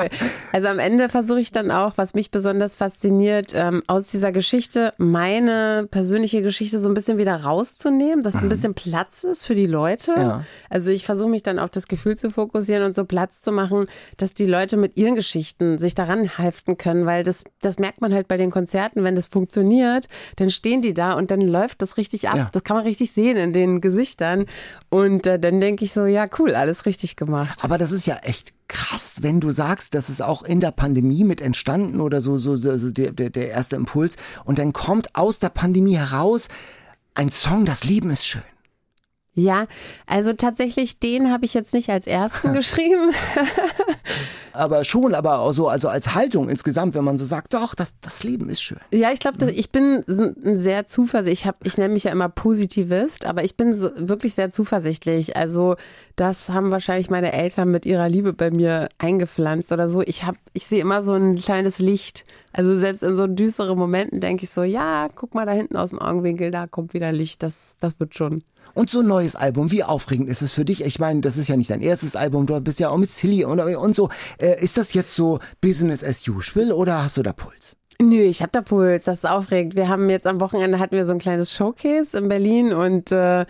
[0.51, 4.93] also am Ende versuche ich dann auch, was mich besonders fasziniert, ähm, aus dieser Geschichte
[4.97, 9.67] meine persönliche Geschichte so ein bisschen wieder rauszunehmen, dass ein bisschen Platz ist für die
[9.67, 10.13] Leute.
[10.17, 10.43] Ja.
[10.71, 13.85] Also ich versuche mich dann auf das Gefühl zu fokussieren und so Platz zu machen,
[14.17, 18.13] dass die Leute mit ihren Geschichten sich daran heften können, weil das, das merkt man
[18.13, 21.97] halt bei den Konzerten, wenn das funktioniert, dann stehen die da und dann läuft das
[21.97, 22.37] richtig ab.
[22.37, 22.49] Ja.
[22.51, 24.45] Das kann man richtig sehen in den Gesichtern.
[24.89, 27.59] Und äh, dann denke ich so, ja, cool, alles richtig gemacht.
[27.63, 31.23] Aber das ist ja echt krass, wenn du sagst, das ist auch in der Pandemie
[31.23, 34.15] mit entstanden oder so, so, so, so der, der erste Impuls.
[34.43, 36.47] Und dann kommt aus der Pandemie heraus
[37.13, 38.41] ein Song, das Leben ist schön.
[39.35, 39.67] Ja,
[40.07, 43.11] also tatsächlich, den habe ich jetzt nicht als ersten geschrieben.
[44.53, 47.99] Aber schon, aber auch so, also als Haltung insgesamt, wenn man so sagt, doch, das,
[47.99, 48.79] das Leben ist schön.
[48.91, 51.41] Ja, ich glaube, ich bin ein sehr zuversichtlich.
[51.41, 55.35] Ich, hab, ich nenne mich ja immer Positivist, aber ich bin so, wirklich sehr zuversichtlich.
[55.35, 55.75] Also
[56.15, 60.01] das haben wahrscheinlich meine Eltern mit ihrer Liebe bei mir eingepflanzt oder so.
[60.01, 62.23] Ich habe, ich sehe immer so ein kleines Licht.
[62.53, 65.89] Also selbst in so düsteren Momenten denke ich so, ja, guck mal da hinten aus
[65.89, 67.43] dem Augenwinkel, da kommt wieder Licht.
[67.43, 68.43] Das, das wird schon.
[68.75, 70.83] Und so ein neues Album, wie aufregend ist es für dich?
[70.83, 73.45] Ich meine, das ist ja nicht dein erstes Album, du bist ja auch mit Silly
[73.45, 74.09] und, und so.
[74.37, 77.77] Äh, ist das jetzt so Business as usual oder hast du da Puls?
[78.01, 79.77] Nö, ich hab da Puls, das ist aufregend.
[79.77, 83.45] Wir haben jetzt am Wochenende hatten wir so ein kleines Showcase in Berlin und äh,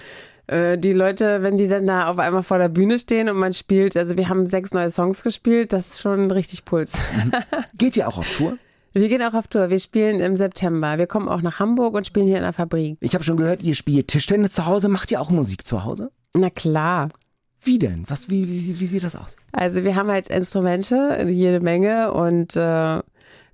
[0.45, 3.53] äh, die Leute, wenn die dann da auf einmal vor der Bühne stehen und man
[3.53, 6.99] spielt, also wir haben sechs neue Songs gespielt, das ist schon richtig Puls.
[7.77, 8.59] Geht ihr auch auf Tour?
[8.97, 10.97] Wir gehen auch auf Tour, wir spielen im September.
[10.97, 12.97] Wir kommen auch nach Hamburg und spielen hier in der Fabrik.
[13.01, 14.87] Ich habe schon gehört, ihr spielt Tischtennis zu Hause.
[14.87, 16.11] Macht ihr auch Musik zu Hause?
[16.33, 17.09] Na klar.
[17.61, 18.05] Wie denn?
[18.07, 19.35] Was, wie, wie, wie sieht das aus?
[19.51, 23.01] Also wir haben halt Instrumente, jede Menge und äh,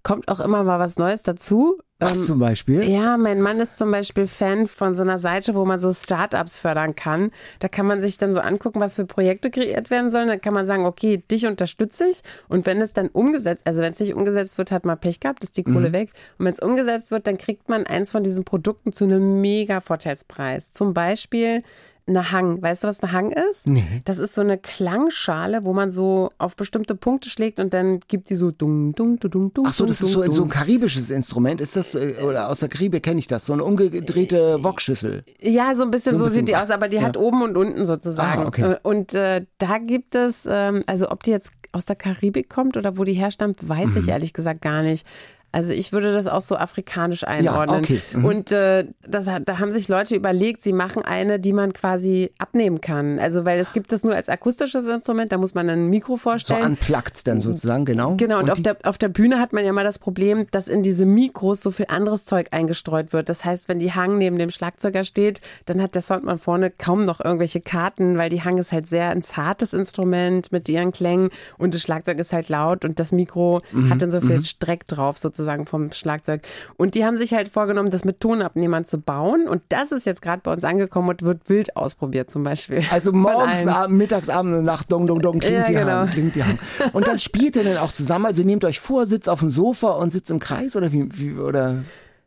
[0.04, 1.80] kommt auch immer mal was Neues dazu.
[2.02, 2.84] Was zum Beispiel?
[2.90, 6.58] Ja, mein Mann ist zum Beispiel Fan von so einer Seite, wo man so Startups
[6.58, 7.32] fördern kann.
[7.60, 10.28] Da kann man sich dann so angucken, was für Projekte kreiert werden sollen.
[10.28, 12.22] Dann kann man sagen, okay, dich unterstütze ich.
[12.48, 15.44] Und wenn es dann umgesetzt, also wenn es nicht umgesetzt wird, hat man Pech gehabt,
[15.44, 15.94] ist die Kohle Mhm.
[15.94, 16.10] weg.
[16.38, 19.80] Und wenn es umgesetzt wird, dann kriegt man eins von diesen Produkten zu einem mega
[19.80, 20.72] Vorteilspreis.
[20.72, 21.62] Zum Beispiel
[22.08, 22.62] eine Hang.
[22.62, 23.68] Weißt du, was eine Hang ist?
[23.68, 24.02] Nee.
[24.06, 28.30] Das ist so eine Klangschale, wo man so auf bestimmte Punkte schlägt und dann gibt
[28.30, 29.66] die so dung, dung, dung, dung, dung.
[29.68, 31.62] Ach so, das dung, ist so, dung, so ein karibisches Instrument.
[31.62, 35.24] Ist das, äh, oder aus der Karibik kenne ich das, so eine umgedrehte Wokschüssel.
[35.42, 36.40] Ja, so ein bisschen So so, ein bisschen.
[36.48, 37.04] sieht die aus, aber die Ja.
[37.04, 38.44] hat oben und unten sozusagen.
[38.44, 38.72] Ah, okay.
[38.74, 42.76] Äh, Und äh, da gibt es, ähm, also ob die jetzt aus der Karibik kommt
[42.78, 43.98] oder wo die herstammt, weiß Mhm.
[43.98, 45.06] ich ehrlich gesagt gar nicht.
[45.52, 47.80] Also ich würde das auch so afrikanisch einordnen.
[47.84, 48.02] okay.
[48.14, 48.26] Mhm.
[48.26, 52.80] Und äh, das, da haben sich Leute überlegt, sie machen eine, die man quasi abnehmen
[52.80, 53.20] kann.
[53.20, 56.18] Also weil es gibt das nur als akustisches Instrument, da muss man ein Mikro So
[56.18, 56.64] vorstellen.
[56.66, 58.16] unplugged dann sozusagen, genau.
[58.16, 60.70] Genau, und, auf, die- der, auf der Bühne hat man ja mal das Problem, dass
[60.70, 63.28] in diese Mikros so viel anderes Zeug eingestreut wird.
[63.28, 67.04] Das heißt, wenn die Hang neben dem Schlagzeuger steht, dann hat der Soundmann vorne kaum
[67.04, 71.30] noch irgendwelche Karten, weil die Hang ist halt sehr ein zartes Instrument mit ihren Klängen
[71.58, 74.88] und das Schlagzeug ist halt laut und das Mikro Mhm, hat dann so viel Streck
[74.88, 76.42] drauf sozusagen vom Schlagzeug.
[76.78, 80.22] Und die haben sich halt vorgenommen, das mit Tonabnehmern zu bauen und das ist jetzt
[80.22, 82.84] gerade bei uns angekommen und wird wild ausprobiert zum Beispiel.
[82.92, 83.66] Also morgens.
[83.66, 85.92] Abend, mittags, Abend und Nacht, dong, dong, dong, klingt, Ja, die genau.
[85.92, 86.60] Hand, klingt die Hand.
[86.94, 89.92] Und dann spielt ihr dann auch zusammen, also nehmt euch vor, sitzt auf dem Sofa
[89.92, 91.84] und sitzt im Kreis oder wie, wie oder?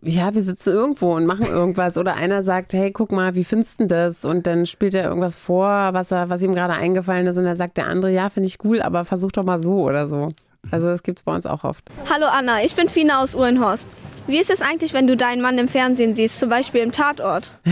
[0.07, 1.97] Ja, wir sitzen irgendwo und machen irgendwas.
[1.97, 4.27] Oder einer sagt, hey, guck mal, wie findest du das?
[4.27, 7.39] Und dann spielt er irgendwas vor, was, er, was ihm gerade eingefallen ist.
[7.39, 10.07] Und dann sagt der andere, ja, finde ich cool, aber versuch doch mal so oder
[10.07, 10.29] so.
[10.71, 11.85] Also das gibt's bei uns auch oft.
[12.09, 13.89] Hallo Anna, ich bin Fina aus Uhlenhorst.
[14.27, 17.59] Wie ist es eigentlich, wenn du deinen Mann im Fernsehen siehst, zum Beispiel im Tatort?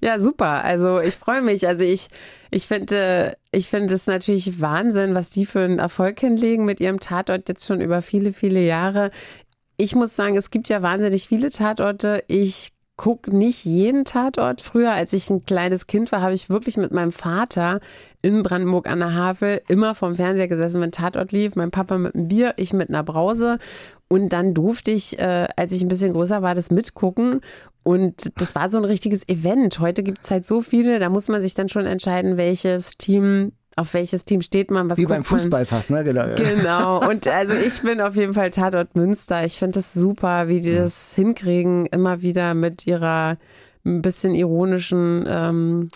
[0.00, 0.64] Ja, super.
[0.64, 1.68] Also ich freue mich.
[1.68, 2.08] Also ich,
[2.50, 7.00] ich finde, ich finde es natürlich Wahnsinn, was die für einen Erfolg hinlegen mit ihrem
[7.00, 9.10] Tatort jetzt schon über viele, viele Jahre.
[9.76, 12.24] Ich muss sagen, es gibt ja wahnsinnig viele Tatorte.
[12.28, 14.60] Ich gucke nicht jeden Tatort.
[14.60, 17.80] Früher, als ich ein kleines Kind war, habe ich wirklich mit meinem Vater
[18.20, 21.56] in Brandenburg an der Havel immer vorm Fernseher gesessen, wenn Tatort lief.
[21.56, 23.56] Mein Papa mit einem Bier, ich mit einer Brause.
[24.08, 27.40] Und dann durfte ich, äh, als ich ein bisschen größer war, das mitgucken.
[27.84, 29.80] Und das war so ein richtiges Event.
[29.80, 33.52] Heute gibt es halt so viele, da muss man sich dann schon entscheiden, welches Team,
[33.80, 36.04] auf welches Team steht man, was Wie beim Fußball fast, ne?
[36.04, 36.26] Genau.
[36.26, 36.36] Man.
[36.36, 37.08] Genau.
[37.08, 39.44] Und also ich bin auf jeden Fall Tatort Münster.
[39.44, 43.38] Ich finde das super, wie die das hinkriegen, immer wieder mit ihrer
[43.84, 45.88] ein bisschen ironischen, ähm,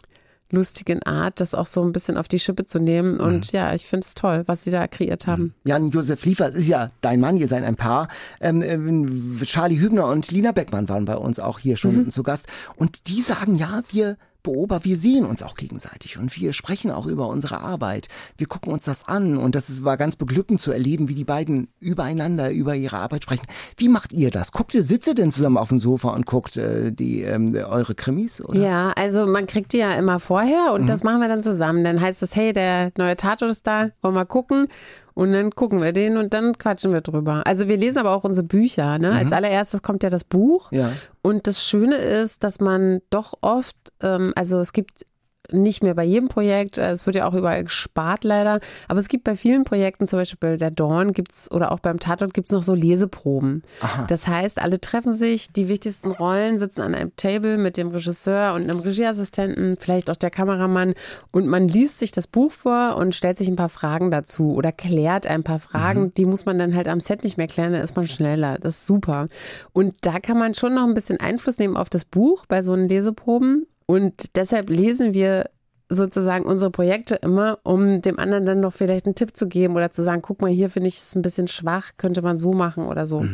[0.50, 3.20] lustigen Art, das auch so ein bisschen auf die Schippe zu nehmen.
[3.20, 5.52] Und ja, ich finde es toll, was sie da kreiert haben.
[5.64, 8.08] Jan-Josef Liefers ist ja dein Mann, ihr seid ein Paar.
[8.40, 12.46] Ähm, ähm, Charlie Hübner und Lina Beckmann waren bei uns auch hier schon zu Gast.
[12.76, 17.07] Und die sagen, ja, wir beobachten, wir sehen uns auch gegenseitig und wir sprechen auch
[17.07, 18.07] über unsere Arbeit.
[18.38, 21.24] Wir gucken uns das an und das ist, war ganz beglückend zu erleben, wie die
[21.24, 23.42] beiden übereinander über ihre Arbeit sprechen.
[23.76, 24.52] Wie macht ihr das?
[24.52, 27.96] Guckt ihr, sitzt ihr denn zusammen auf dem Sofa und guckt äh, die ähm, eure
[27.96, 28.40] Krimis?
[28.40, 28.61] Oder?
[28.61, 31.83] Ja, also man kriegt die ja immer vorher und das machen wir dann zusammen.
[31.83, 34.68] Dann heißt es, hey, der neue Tatort ist da, wollen wir gucken?
[35.14, 37.42] Und dann gucken wir den und dann quatschen wir drüber.
[37.46, 38.98] Also wir lesen aber auch unsere Bücher.
[38.98, 39.12] Ne?
[39.12, 40.72] Als allererstes kommt ja das Buch.
[40.72, 40.90] Ja.
[41.22, 45.07] Und das Schöne ist, dass man doch oft, ähm, also es gibt
[45.52, 49.09] nicht mehr bei jedem Projekt, äh, es wird ja auch überall gespart leider, aber es
[49.09, 52.52] gibt bei vielen Projekten, zum Beispiel bei der Dorn gibt's oder auch beim Tatort gibt's
[52.52, 53.62] noch so Leseproben.
[54.09, 58.54] Das heißt, alle treffen sich, die wichtigsten Rollen sitzen an einem Table mit dem Regisseur
[58.54, 60.94] und einem Regieassistenten, vielleicht auch der Kameramann.
[61.30, 64.72] Und man liest sich das Buch vor und stellt sich ein paar Fragen dazu oder
[64.72, 67.80] klärt ein paar Fragen, die muss man dann halt am Set nicht mehr klären, da
[67.80, 68.59] ist man schneller.
[68.59, 69.28] Das ist super.
[69.72, 72.72] Und da kann man schon noch ein bisschen Einfluss nehmen auf das Buch bei so
[72.72, 75.50] einen Leseproben und deshalb lesen wir
[75.88, 79.90] sozusagen unsere Projekte immer, um dem anderen dann noch vielleicht einen Tipp zu geben oder
[79.90, 82.86] zu sagen, guck mal, hier finde ich es ein bisschen schwach, könnte man so machen
[82.86, 83.24] oder so.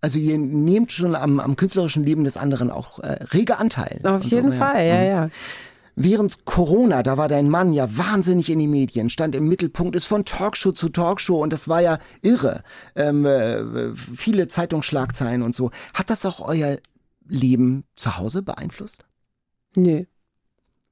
[0.00, 4.00] Also ihr nehmt schon am, am künstlerischen Leben des anderen auch äh, rege Anteil.
[4.04, 4.58] Auf Und so, jeden ja.
[4.58, 5.28] Fall, ja, ja.
[5.96, 10.06] Während Corona, da war dein Mann ja wahnsinnig in die Medien, stand im Mittelpunkt, ist
[10.06, 12.62] von Talkshow zu Talkshow und das war ja irre.
[12.94, 15.72] Ähm, äh, viele Zeitungsschlagzeilen und so.
[15.94, 16.78] Hat das auch euer
[17.26, 19.07] Leben zu Hause beeinflusst?
[19.74, 20.04] Nö.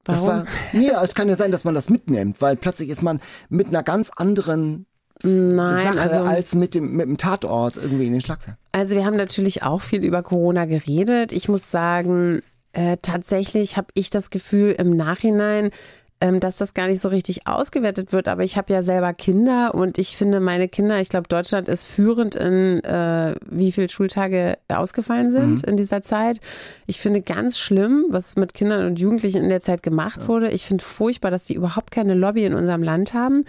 [0.03, 0.27] Das Warum?
[0.45, 3.67] war, nee, es kann ja sein, dass man das mitnimmt, weil plötzlich ist man mit
[3.67, 4.85] einer ganz anderen
[5.23, 8.57] Nein, Sache also als mit dem, mit dem Tatort irgendwie in den Schlagzeilen.
[8.71, 11.31] Also wir haben natürlich auch viel über Corona geredet.
[11.31, 12.41] Ich muss sagen,
[12.73, 15.71] äh, tatsächlich habe ich das Gefühl im Nachhinein,
[16.19, 18.27] dass das gar nicht so richtig ausgewertet wird.
[18.27, 21.85] Aber ich habe ja selber Kinder und ich finde meine Kinder, ich glaube, Deutschland ist
[21.85, 26.39] führend in, äh, wie viele Schultage ausgefallen sind in dieser Zeit.
[26.87, 30.49] Ich finde ganz schlimm, was mit Kindern und Jugendlichen in der Zeit gemacht wurde.
[30.49, 33.45] Ich finde furchtbar, dass sie überhaupt keine Lobby in unserem Land haben.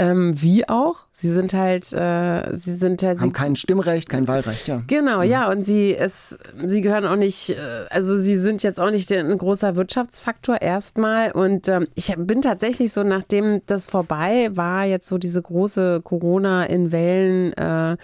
[0.00, 1.06] Ähm, wie auch.
[1.10, 4.80] Sie sind halt, äh, sie sind halt, Haben kein Stimmrecht, kein Wahlrecht, ja.
[4.86, 7.56] Genau, ja, und sie es, sie gehören auch nicht, äh,
[7.90, 11.32] also sie sind jetzt auch nicht ein großer Wirtschaftsfaktor erstmal.
[11.32, 16.66] Und ähm, ich bin tatsächlich so, nachdem das vorbei war, jetzt so diese große Corona
[16.66, 17.96] in Wellen, äh,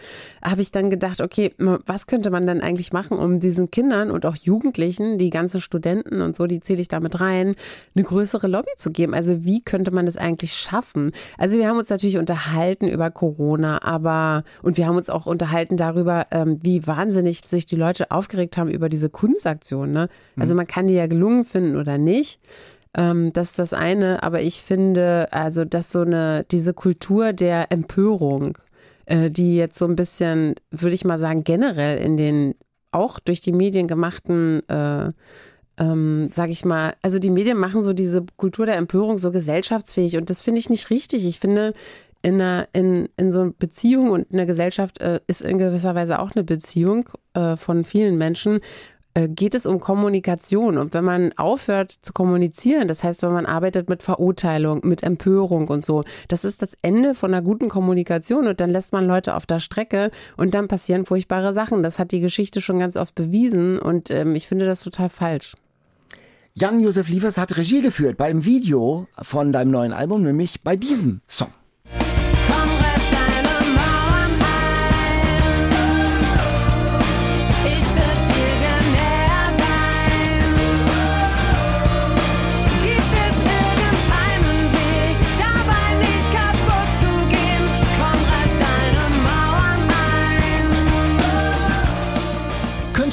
[0.43, 4.27] habe ich dann gedacht, okay, was könnte man denn eigentlich machen, um diesen Kindern und
[4.27, 7.55] auch Jugendlichen, die ganzen Studenten und so, die zähle ich damit rein,
[7.95, 9.15] eine größere Lobby zu geben.
[9.15, 11.13] Also wie könnte man das eigentlich schaffen?
[11.39, 15.77] Also wir haben uns natürlich unterhalten über Corona, aber und wir haben uns auch unterhalten
[15.77, 19.91] darüber, ähm, wie wahnsinnig sich die Leute aufgeregt haben über diese Kunstaktion.
[19.91, 20.09] Ne?
[20.39, 22.41] Also man kann die ja gelungen finden oder nicht.
[22.97, 27.73] Ähm, das ist das eine, aber ich finde, also dass so eine, diese Kultur der
[27.73, 28.59] Empörung,
[29.07, 32.55] äh, die jetzt so ein bisschen, würde ich mal sagen, generell in den
[32.93, 35.11] auch durch die Medien gemachten äh,
[35.79, 40.17] ähm, sag ich mal, also die Medien machen so diese Kultur der Empörung so gesellschaftsfähig
[40.17, 41.27] und das finde ich nicht richtig.
[41.27, 41.75] Ich finde,
[42.25, 46.19] in, einer, in, in so einer Beziehung und eine Gesellschaft äh, ist in gewisser Weise
[46.19, 48.61] auch eine Beziehung äh, von vielen Menschen,
[49.13, 50.79] äh, geht es um Kommunikation.
[50.79, 55.69] Und wenn man aufhört zu kommunizieren, das heißt, wenn man arbeitet mit Verurteilung, mit Empörung
[55.69, 59.37] und so, das ist das Ende von einer guten Kommunikation und dann lässt man Leute
[59.37, 61.83] auf der Strecke und dann passieren furchtbare Sachen.
[61.83, 65.53] Das hat die Geschichte schon ganz oft bewiesen und ähm, ich finde das total falsch.
[66.57, 71.53] Jan-Josef Liefers hat Regie geführt beim Video von deinem neuen Album, nämlich bei diesem Song.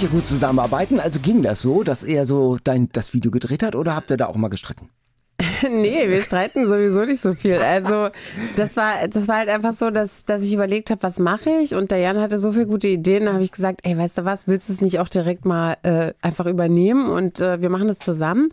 [0.01, 0.99] Ihr gut zusammenarbeiten?
[0.99, 4.17] Also ging das so, dass er so dein, das Video gedreht hat oder habt ihr
[4.17, 4.89] da auch mal gestritten?
[5.69, 7.57] nee, wir streiten sowieso nicht so viel.
[7.57, 8.09] Also
[8.57, 11.75] das war, das war halt einfach so, dass, dass ich überlegt habe, was mache ich?
[11.75, 14.25] Und der Jan hatte so viele gute Ideen, da habe ich gesagt, ey, weißt du
[14.25, 17.87] was, willst du es nicht auch direkt mal äh, einfach übernehmen und äh, wir machen
[17.87, 18.49] das zusammen?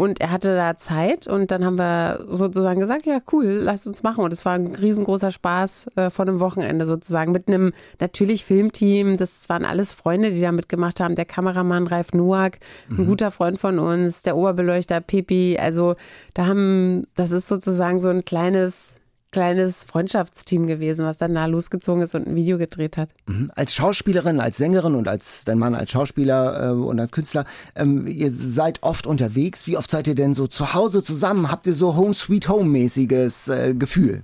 [0.00, 4.02] Und er hatte da Zeit und dann haben wir sozusagen gesagt, ja cool, lass uns
[4.02, 4.24] machen.
[4.24, 9.18] Und es war ein riesengroßer Spaß äh, von einem Wochenende sozusagen mit einem natürlich Filmteam.
[9.18, 11.16] Das waren alles Freunde, die da mitgemacht haben.
[11.16, 15.58] Der Kameramann Ralf Noack, ein guter Freund von uns, der Oberbeleuchter Pipi.
[15.60, 15.96] Also
[16.32, 18.99] da haben, das ist sozusagen so ein kleines
[19.30, 23.10] kleines Freundschaftsteam gewesen, was dann da losgezogen ist und ein Video gedreht hat.
[23.26, 23.50] Mhm.
[23.54, 27.44] Als Schauspielerin, als Sängerin und als dein Mann als Schauspieler äh, und als Künstler,
[27.76, 29.66] ähm, ihr seid oft unterwegs.
[29.66, 31.50] Wie oft seid ihr denn so zu Hause zusammen?
[31.50, 34.22] Habt ihr so Home Sweet Home mäßiges äh, Gefühl?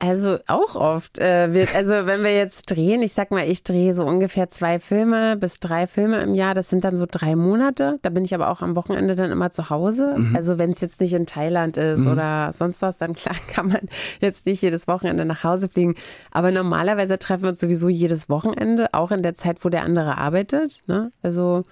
[0.00, 1.18] Also auch oft.
[1.18, 5.36] Äh, also wenn wir jetzt drehen, ich sag mal, ich drehe so ungefähr zwei Filme
[5.36, 6.54] bis drei Filme im Jahr.
[6.54, 8.00] Das sind dann so drei Monate.
[8.02, 10.16] Da bin ich aber auch am Wochenende dann immer zu Hause.
[10.34, 13.80] Also wenn es jetzt nicht in Thailand ist oder sonst was, dann klar kann man
[14.20, 15.94] jetzt nicht jedes Wochenende nach Hause fliegen.
[16.32, 20.18] Aber normalerweise treffen wir uns sowieso jedes Wochenende, auch in der Zeit, wo der andere
[20.18, 20.82] arbeitet.
[20.88, 21.12] Ne?
[21.22, 21.64] Also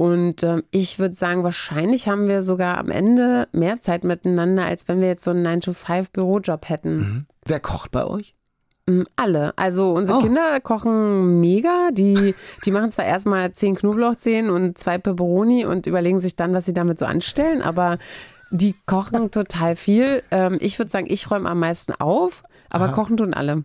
[0.00, 4.88] und ähm, ich würde sagen, wahrscheinlich haben wir sogar am Ende mehr Zeit miteinander, als
[4.88, 7.26] wenn wir jetzt so einen 9-to-5-Bürojob hätten.
[7.44, 8.34] Wer kocht bei euch?
[8.86, 9.52] Mm, Alle.
[9.58, 10.22] Also unsere Oh.
[10.22, 11.90] Kinder kochen mega.
[11.92, 12.34] Die,
[12.64, 16.72] die machen zwar erstmal zehn Knoblauchzehen und zwei Pepperoni und überlegen sich dann, was sie
[16.72, 17.98] damit so anstellen, aber
[18.50, 20.22] die kochen total viel.
[20.30, 23.64] Ähm, ich würde sagen, ich räume am meisten auf, aber kochen tun alle.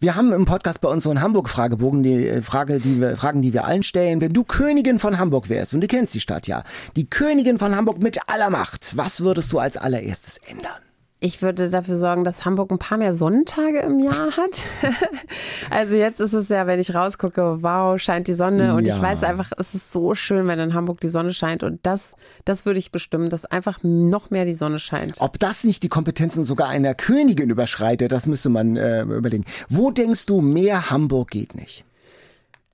[0.00, 3.42] Wir haben im Podcast bei uns so einen Hamburg-Fragebogen, die äh, Frage, die wir, Fragen,
[3.42, 4.20] die wir allen stellen.
[4.20, 6.64] Wenn du Königin von Hamburg wärst, und du kennst die Stadt ja,
[6.96, 10.87] die Königin von Hamburg mit aller Macht, was würdest du als allererstes ändern?
[11.20, 14.62] Ich würde dafür sorgen, dass Hamburg ein paar mehr Sonnentage im Jahr hat.
[15.70, 18.74] also jetzt ist es ja, wenn ich rausgucke, wow, scheint die Sonne.
[18.76, 18.94] Und Ja.
[18.94, 21.64] ich weiß einfach, es ist so schön, wenn in Hamburg die Sonne scheint.
[21.64, 25.16] Und das, das würde ich bestimmen, dass einfach noch mehr die Sonne scheint.
[25.20, 29.44] Ob das nicht die Kompetenzen sogar einer Königin überschreitet, das müsste man äh, überlegen.
[29.68, 31.84] Wo denkst du, mehr Hamburg geht nicht?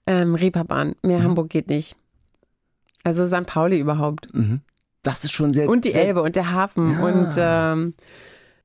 [0.07, 1.25] Ähm, Reeperbahn, mehr Mhm.
[1.25, 1.97] Hamburg geht nicht.
[3.05, 3.47] Also St.
[3.47, 4.29] Pauli überhaupt.
[5.03, 5.67] Das ist schon sehr...
[5.69, 6.93] Und die sehr, Elbe und der Hafen.
[6.93, 7.01] Ja.
[7.07, 7.95] Und ähm,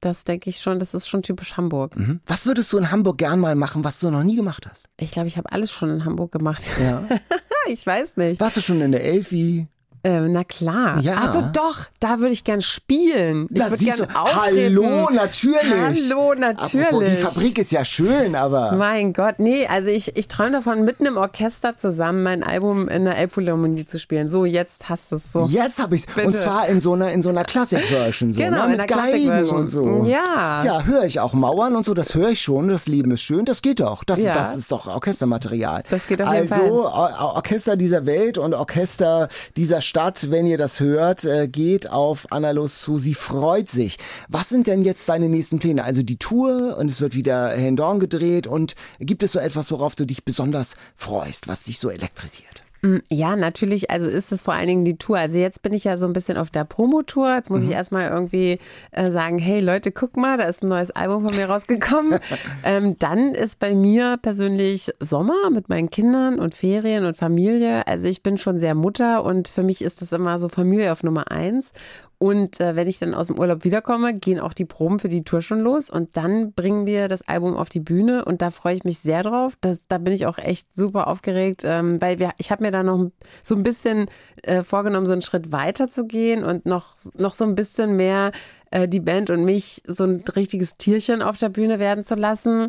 [0.02, 1.98] das denke ich schon, das ist schon typisch Hamburg.
[1.98, 2.22] Mhm.
[2.26, 4.88] Was würdest du in Hamburg gern mal machen, was du noch nie gemacht hast?
[5.00, 6.70] Ich glaube, ich habe alles schon in Hamburg gemacht.
[6.82, 7.04] Ja.
[7.68, 8.40] ich weiß nicht.
[8.40, 9.68] Warst du schon in der Elfi?
[10.04, 11.00] Ähm, na klar.
[11.02, 11.22] Ja.
[11.22, 13.48] Also doch, da würde ich gern spielen.
[13.52, 14.78] Ich würde gern du, auftreten.
[14.78, 15.60] Hallo, natürlich.
[15.64, 17.10] Hallo, Apropos, natürlich.
[17.10, 18.72] die Fabrik ist ja schön, aber...
[18.74, 23.06] Mein Gott, nee, also ich, ich träume davon, mitten im Orchester zusammen mein Album in
[23.06, 24.28] der Elbphilharmonie zu spielen.
[24.28, 25.46] So, jetzt hast du es so.
[25.48, 26.06] Jetzt habe ich's.
[26.06, 26.30] Und Bitte.
[26.32, 28.72] zwar in so einer in so einer Classic Version so, Genau, ne?
[28.74, 30.04] in mit Geigen und so.
[30.06, 30.64] Ja.
[30.64, 33.46] Ja, höre ich auch Mauern und so, das höre ich schon, das Leben ist schön,
[33.46, 34.04] das geht doch.
[34.04, 34.34] Das, Ja.
[34.34, 35.84] das ist doch Orchestermaterial.
[35.90, 39.28] Das geht auf jeden also, Or Orchester dieser Welt und Orchester
[39.58, 43.98] dieser Stadt, wenn ihr das hört, äh, geht auf Annalus zu, sie freut sich.
[44.28, 45.84] Was sind denn jetzt deine nächsten Pläne?
[45.84, 49.96] Also die Tour und es wird wieder Hendorn gedreht und gibt es so etwas, worauf
[49.96, 52.62] du dich besonders freust, was dich so elektrisiert?
[52.82, 53.90] Mm, Ja, natürlich.
[53.92, 55.18] Also ist es vor allen Dingen die Tour.
[55.18, 57.36] Also jetzt bin ich ja so ein bisschen auf der Promotour.
[57.36, 58.60] Jetzt muss ich erstmal irgendwie
[58.92, 62.20] äh, sagen, hey Leute, guck mal, da ist ein neues Album von mir rausgekommen.
[62.64, 67.86] ähm, dann ist bei mir persönlich Sommer mit meinen Kindern und Ferien und Familie.
[67.88, 71.04] Also ich bin schon sehr Mutter und für mich ist das immer so Familie auf
[71.04, 71.74] Nummer eins.
[72.20, 75.24] Und äh, wenn ich dann aus dem Urlaub wiederkomme, gehen auch die Proben für die
[75.24, 78.76] Tour schon los und dann bringen wir das Album auf die Bühne und da freue
[78.76, 79.54] ich mich sehr drauf.
[79.62, 82.84] Das, da bin ich auch echt super aufgeregt, ähm, weil wir, ich habe mir da
[82.84, 83.10] noch
[83.42, 84.08] so ein bisschen
[84.44, 88.34] äh, vorgenommen, so einen Schritt weiter zu gehen und noch, noch so ein bisschen mehr
[88.72, 92.68] äh, die Band und mich so ein richtiges Tierchen auf der Bühne werden zu lassen.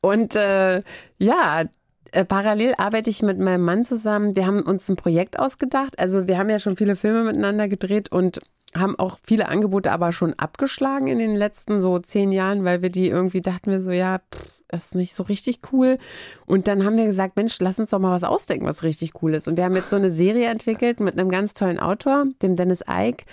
[0.00, 0.82] Und äh,
[1.20, 1.64] ja,
[2.10, 4.34] äh, Parallel arbeite ich mit meinem Mann zusammen.
[4.34, 6.00] Wir haben uns ein Projekt ausgedacht.
[6.00, 8.40] Also wir haben ja schon viele Filme miteinander gedreht und
[8.74, 12.90] haben auch viele Angebote aber schon abgeschlagen in den letzten so zehn Jahren, weil wir
[12.90, 15.98] die irgendwie dachten wir so, ja, pff, das ist nicht so richtig cool.
[16.44, 19.34] Und dann haben wir gesagt, Mensch, lass uns doch mal was ausdenken, was richtig cool
[19.34, 19.48] ist.
[19.48, 22.86] Und wir haben jetzt so eine Serie entwickelt mit einem ganz tollen Autor, dem Dennis
[22.86, 23.24] Eick,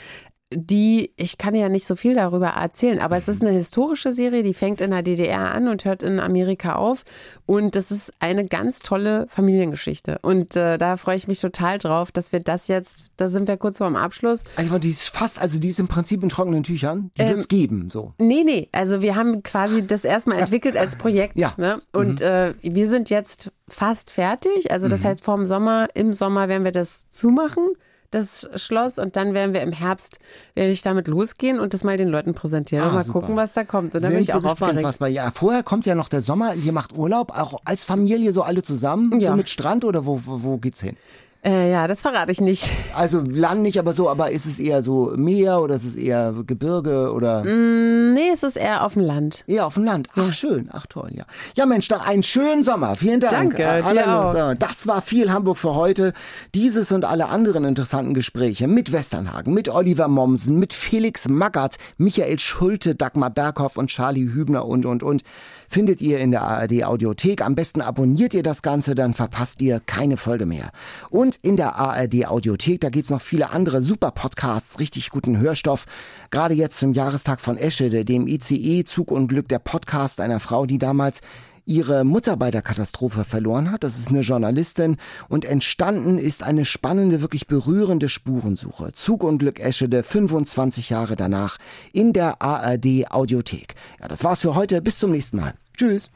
[0.53, 4.43] die, ich kann ja nicht so viel darüber erzählen, aber es ist eine historische Serie,
[4.43, 7.03] die fängt in der DDR an und hört in Amerika auf.
[7.47, 10.19] Und das ist eine ganz tolle Familiengeschichte.
[10.21, 13.57] Und äh, da freue ich mich total drauf, dass wir das jetzt, da sind wir
[13.57, 14.43] kurz vor dem Abschluss.
[14.55, 17.09] Also die ist fast, also die ist im Prinzip in trockenen Tüchern.
[17.17, 18.13] Die Ähm, wird's geben, so.
[18.19, 21.37] Nee, nee, also wir haben quasi das erstmal entwickelt als Projekt.
[21.37, 21.53] Ja.
[21.57, 21.81] Ne?
[21.91, 24.71] Und äh, wir sind jetzt fast fertig.
[24.71, 27.67] Also das heißt, vorm Sommer, im Sommer werden wir das zumachen,
[28.15, 28.97] das Schloss.
[28.97, 30.19] Und dann werden wir im Herbst,
[30.55, 33.19] werde ich damit losgehen und das mal den Leuten präsentieren Ah, und mal super.
[33.21, 33.93] gucken, was da kommt.
[33.93, 34.83] Und dann Sind bin ich auch gespannt, aufgeregt.
[34.87, 36.55] was bei ja vorher kommt ja noch der Sommer.
[36.55, 39.29] Ihr macht Urlaub, auch als Familie so alle zusammen, Ja.
[39.31, 40.97] so mit Strand oder wo, wo, wo geht's hin?
[41.45, 42.69] Äh, ja, das verrate ich nicht.
[42.95, 46.33] Also Land nicht, aber so, aber ist es eher so Meer oder ist es eher
[46.47, 49.43] Gebirge oder Nee, es ist eher auf dem Land.
[49.45, 50.07] eher auf dem Land?
[50.15, 51.23] Ach schön, ach toll, ja.
[51.55, 52.95] Ja Mensch, dann einen schönen Sommer.
[52.95, 53.57] Vielen Dank.
[53.57, 54.33] Danke, Äh, dir auch.
[54.33, 56.13] äh, Das war viel Hamburg für heute.
[56.55, 62.39] Dieses und alle anderen interessanten Gespräche mit Westernhagen, mit Oliver Mommsen, mit Felix Magath, Michael
[62.39, 65.21] Schulte, Dagmar Berghoff und Charlie Hübner und, und, und
[65.69, 67.41] findet ihr in der ARD Audiothek.
[67.41, 70.71] Am besten abonniert ihr das Ganze, dann verpasst ihr keine Folge mehr.
[71.09, 75.85] Und in der ARD Audiothek, da gibt's noch viele andere super Podcasts, richtig guten Hörstoff.
[76.31, 81.21] Gerade jetzt zum Jahrestag von Eschede, dem ICE-Zugunglück, der Podcast einer Frau, die damals
[81.65, 83.83] ihre Mutter bei der Katastrophe verloren hat.
[83.83, 84.97] Das ist eine Journalistin
[85.27, 88.93] und entstanden ist eine spannende, wirklich berührende Spurensuche.
[88.93, 91.57] Zugunglück Eschede 25 Jahre danach
[91.91, 93.75] in der ARD Audiothek.
[93.99, 94.81] Ja, das war's für heute.
[94.81, 95.53] Bis zum nächsten Mal.
[95.77, 96.09] Tschüss.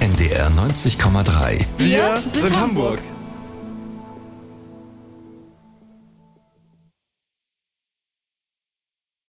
[0.00, 1.64] NDR 90,3.
[1.78, 3.00] Wir sind Hamburg.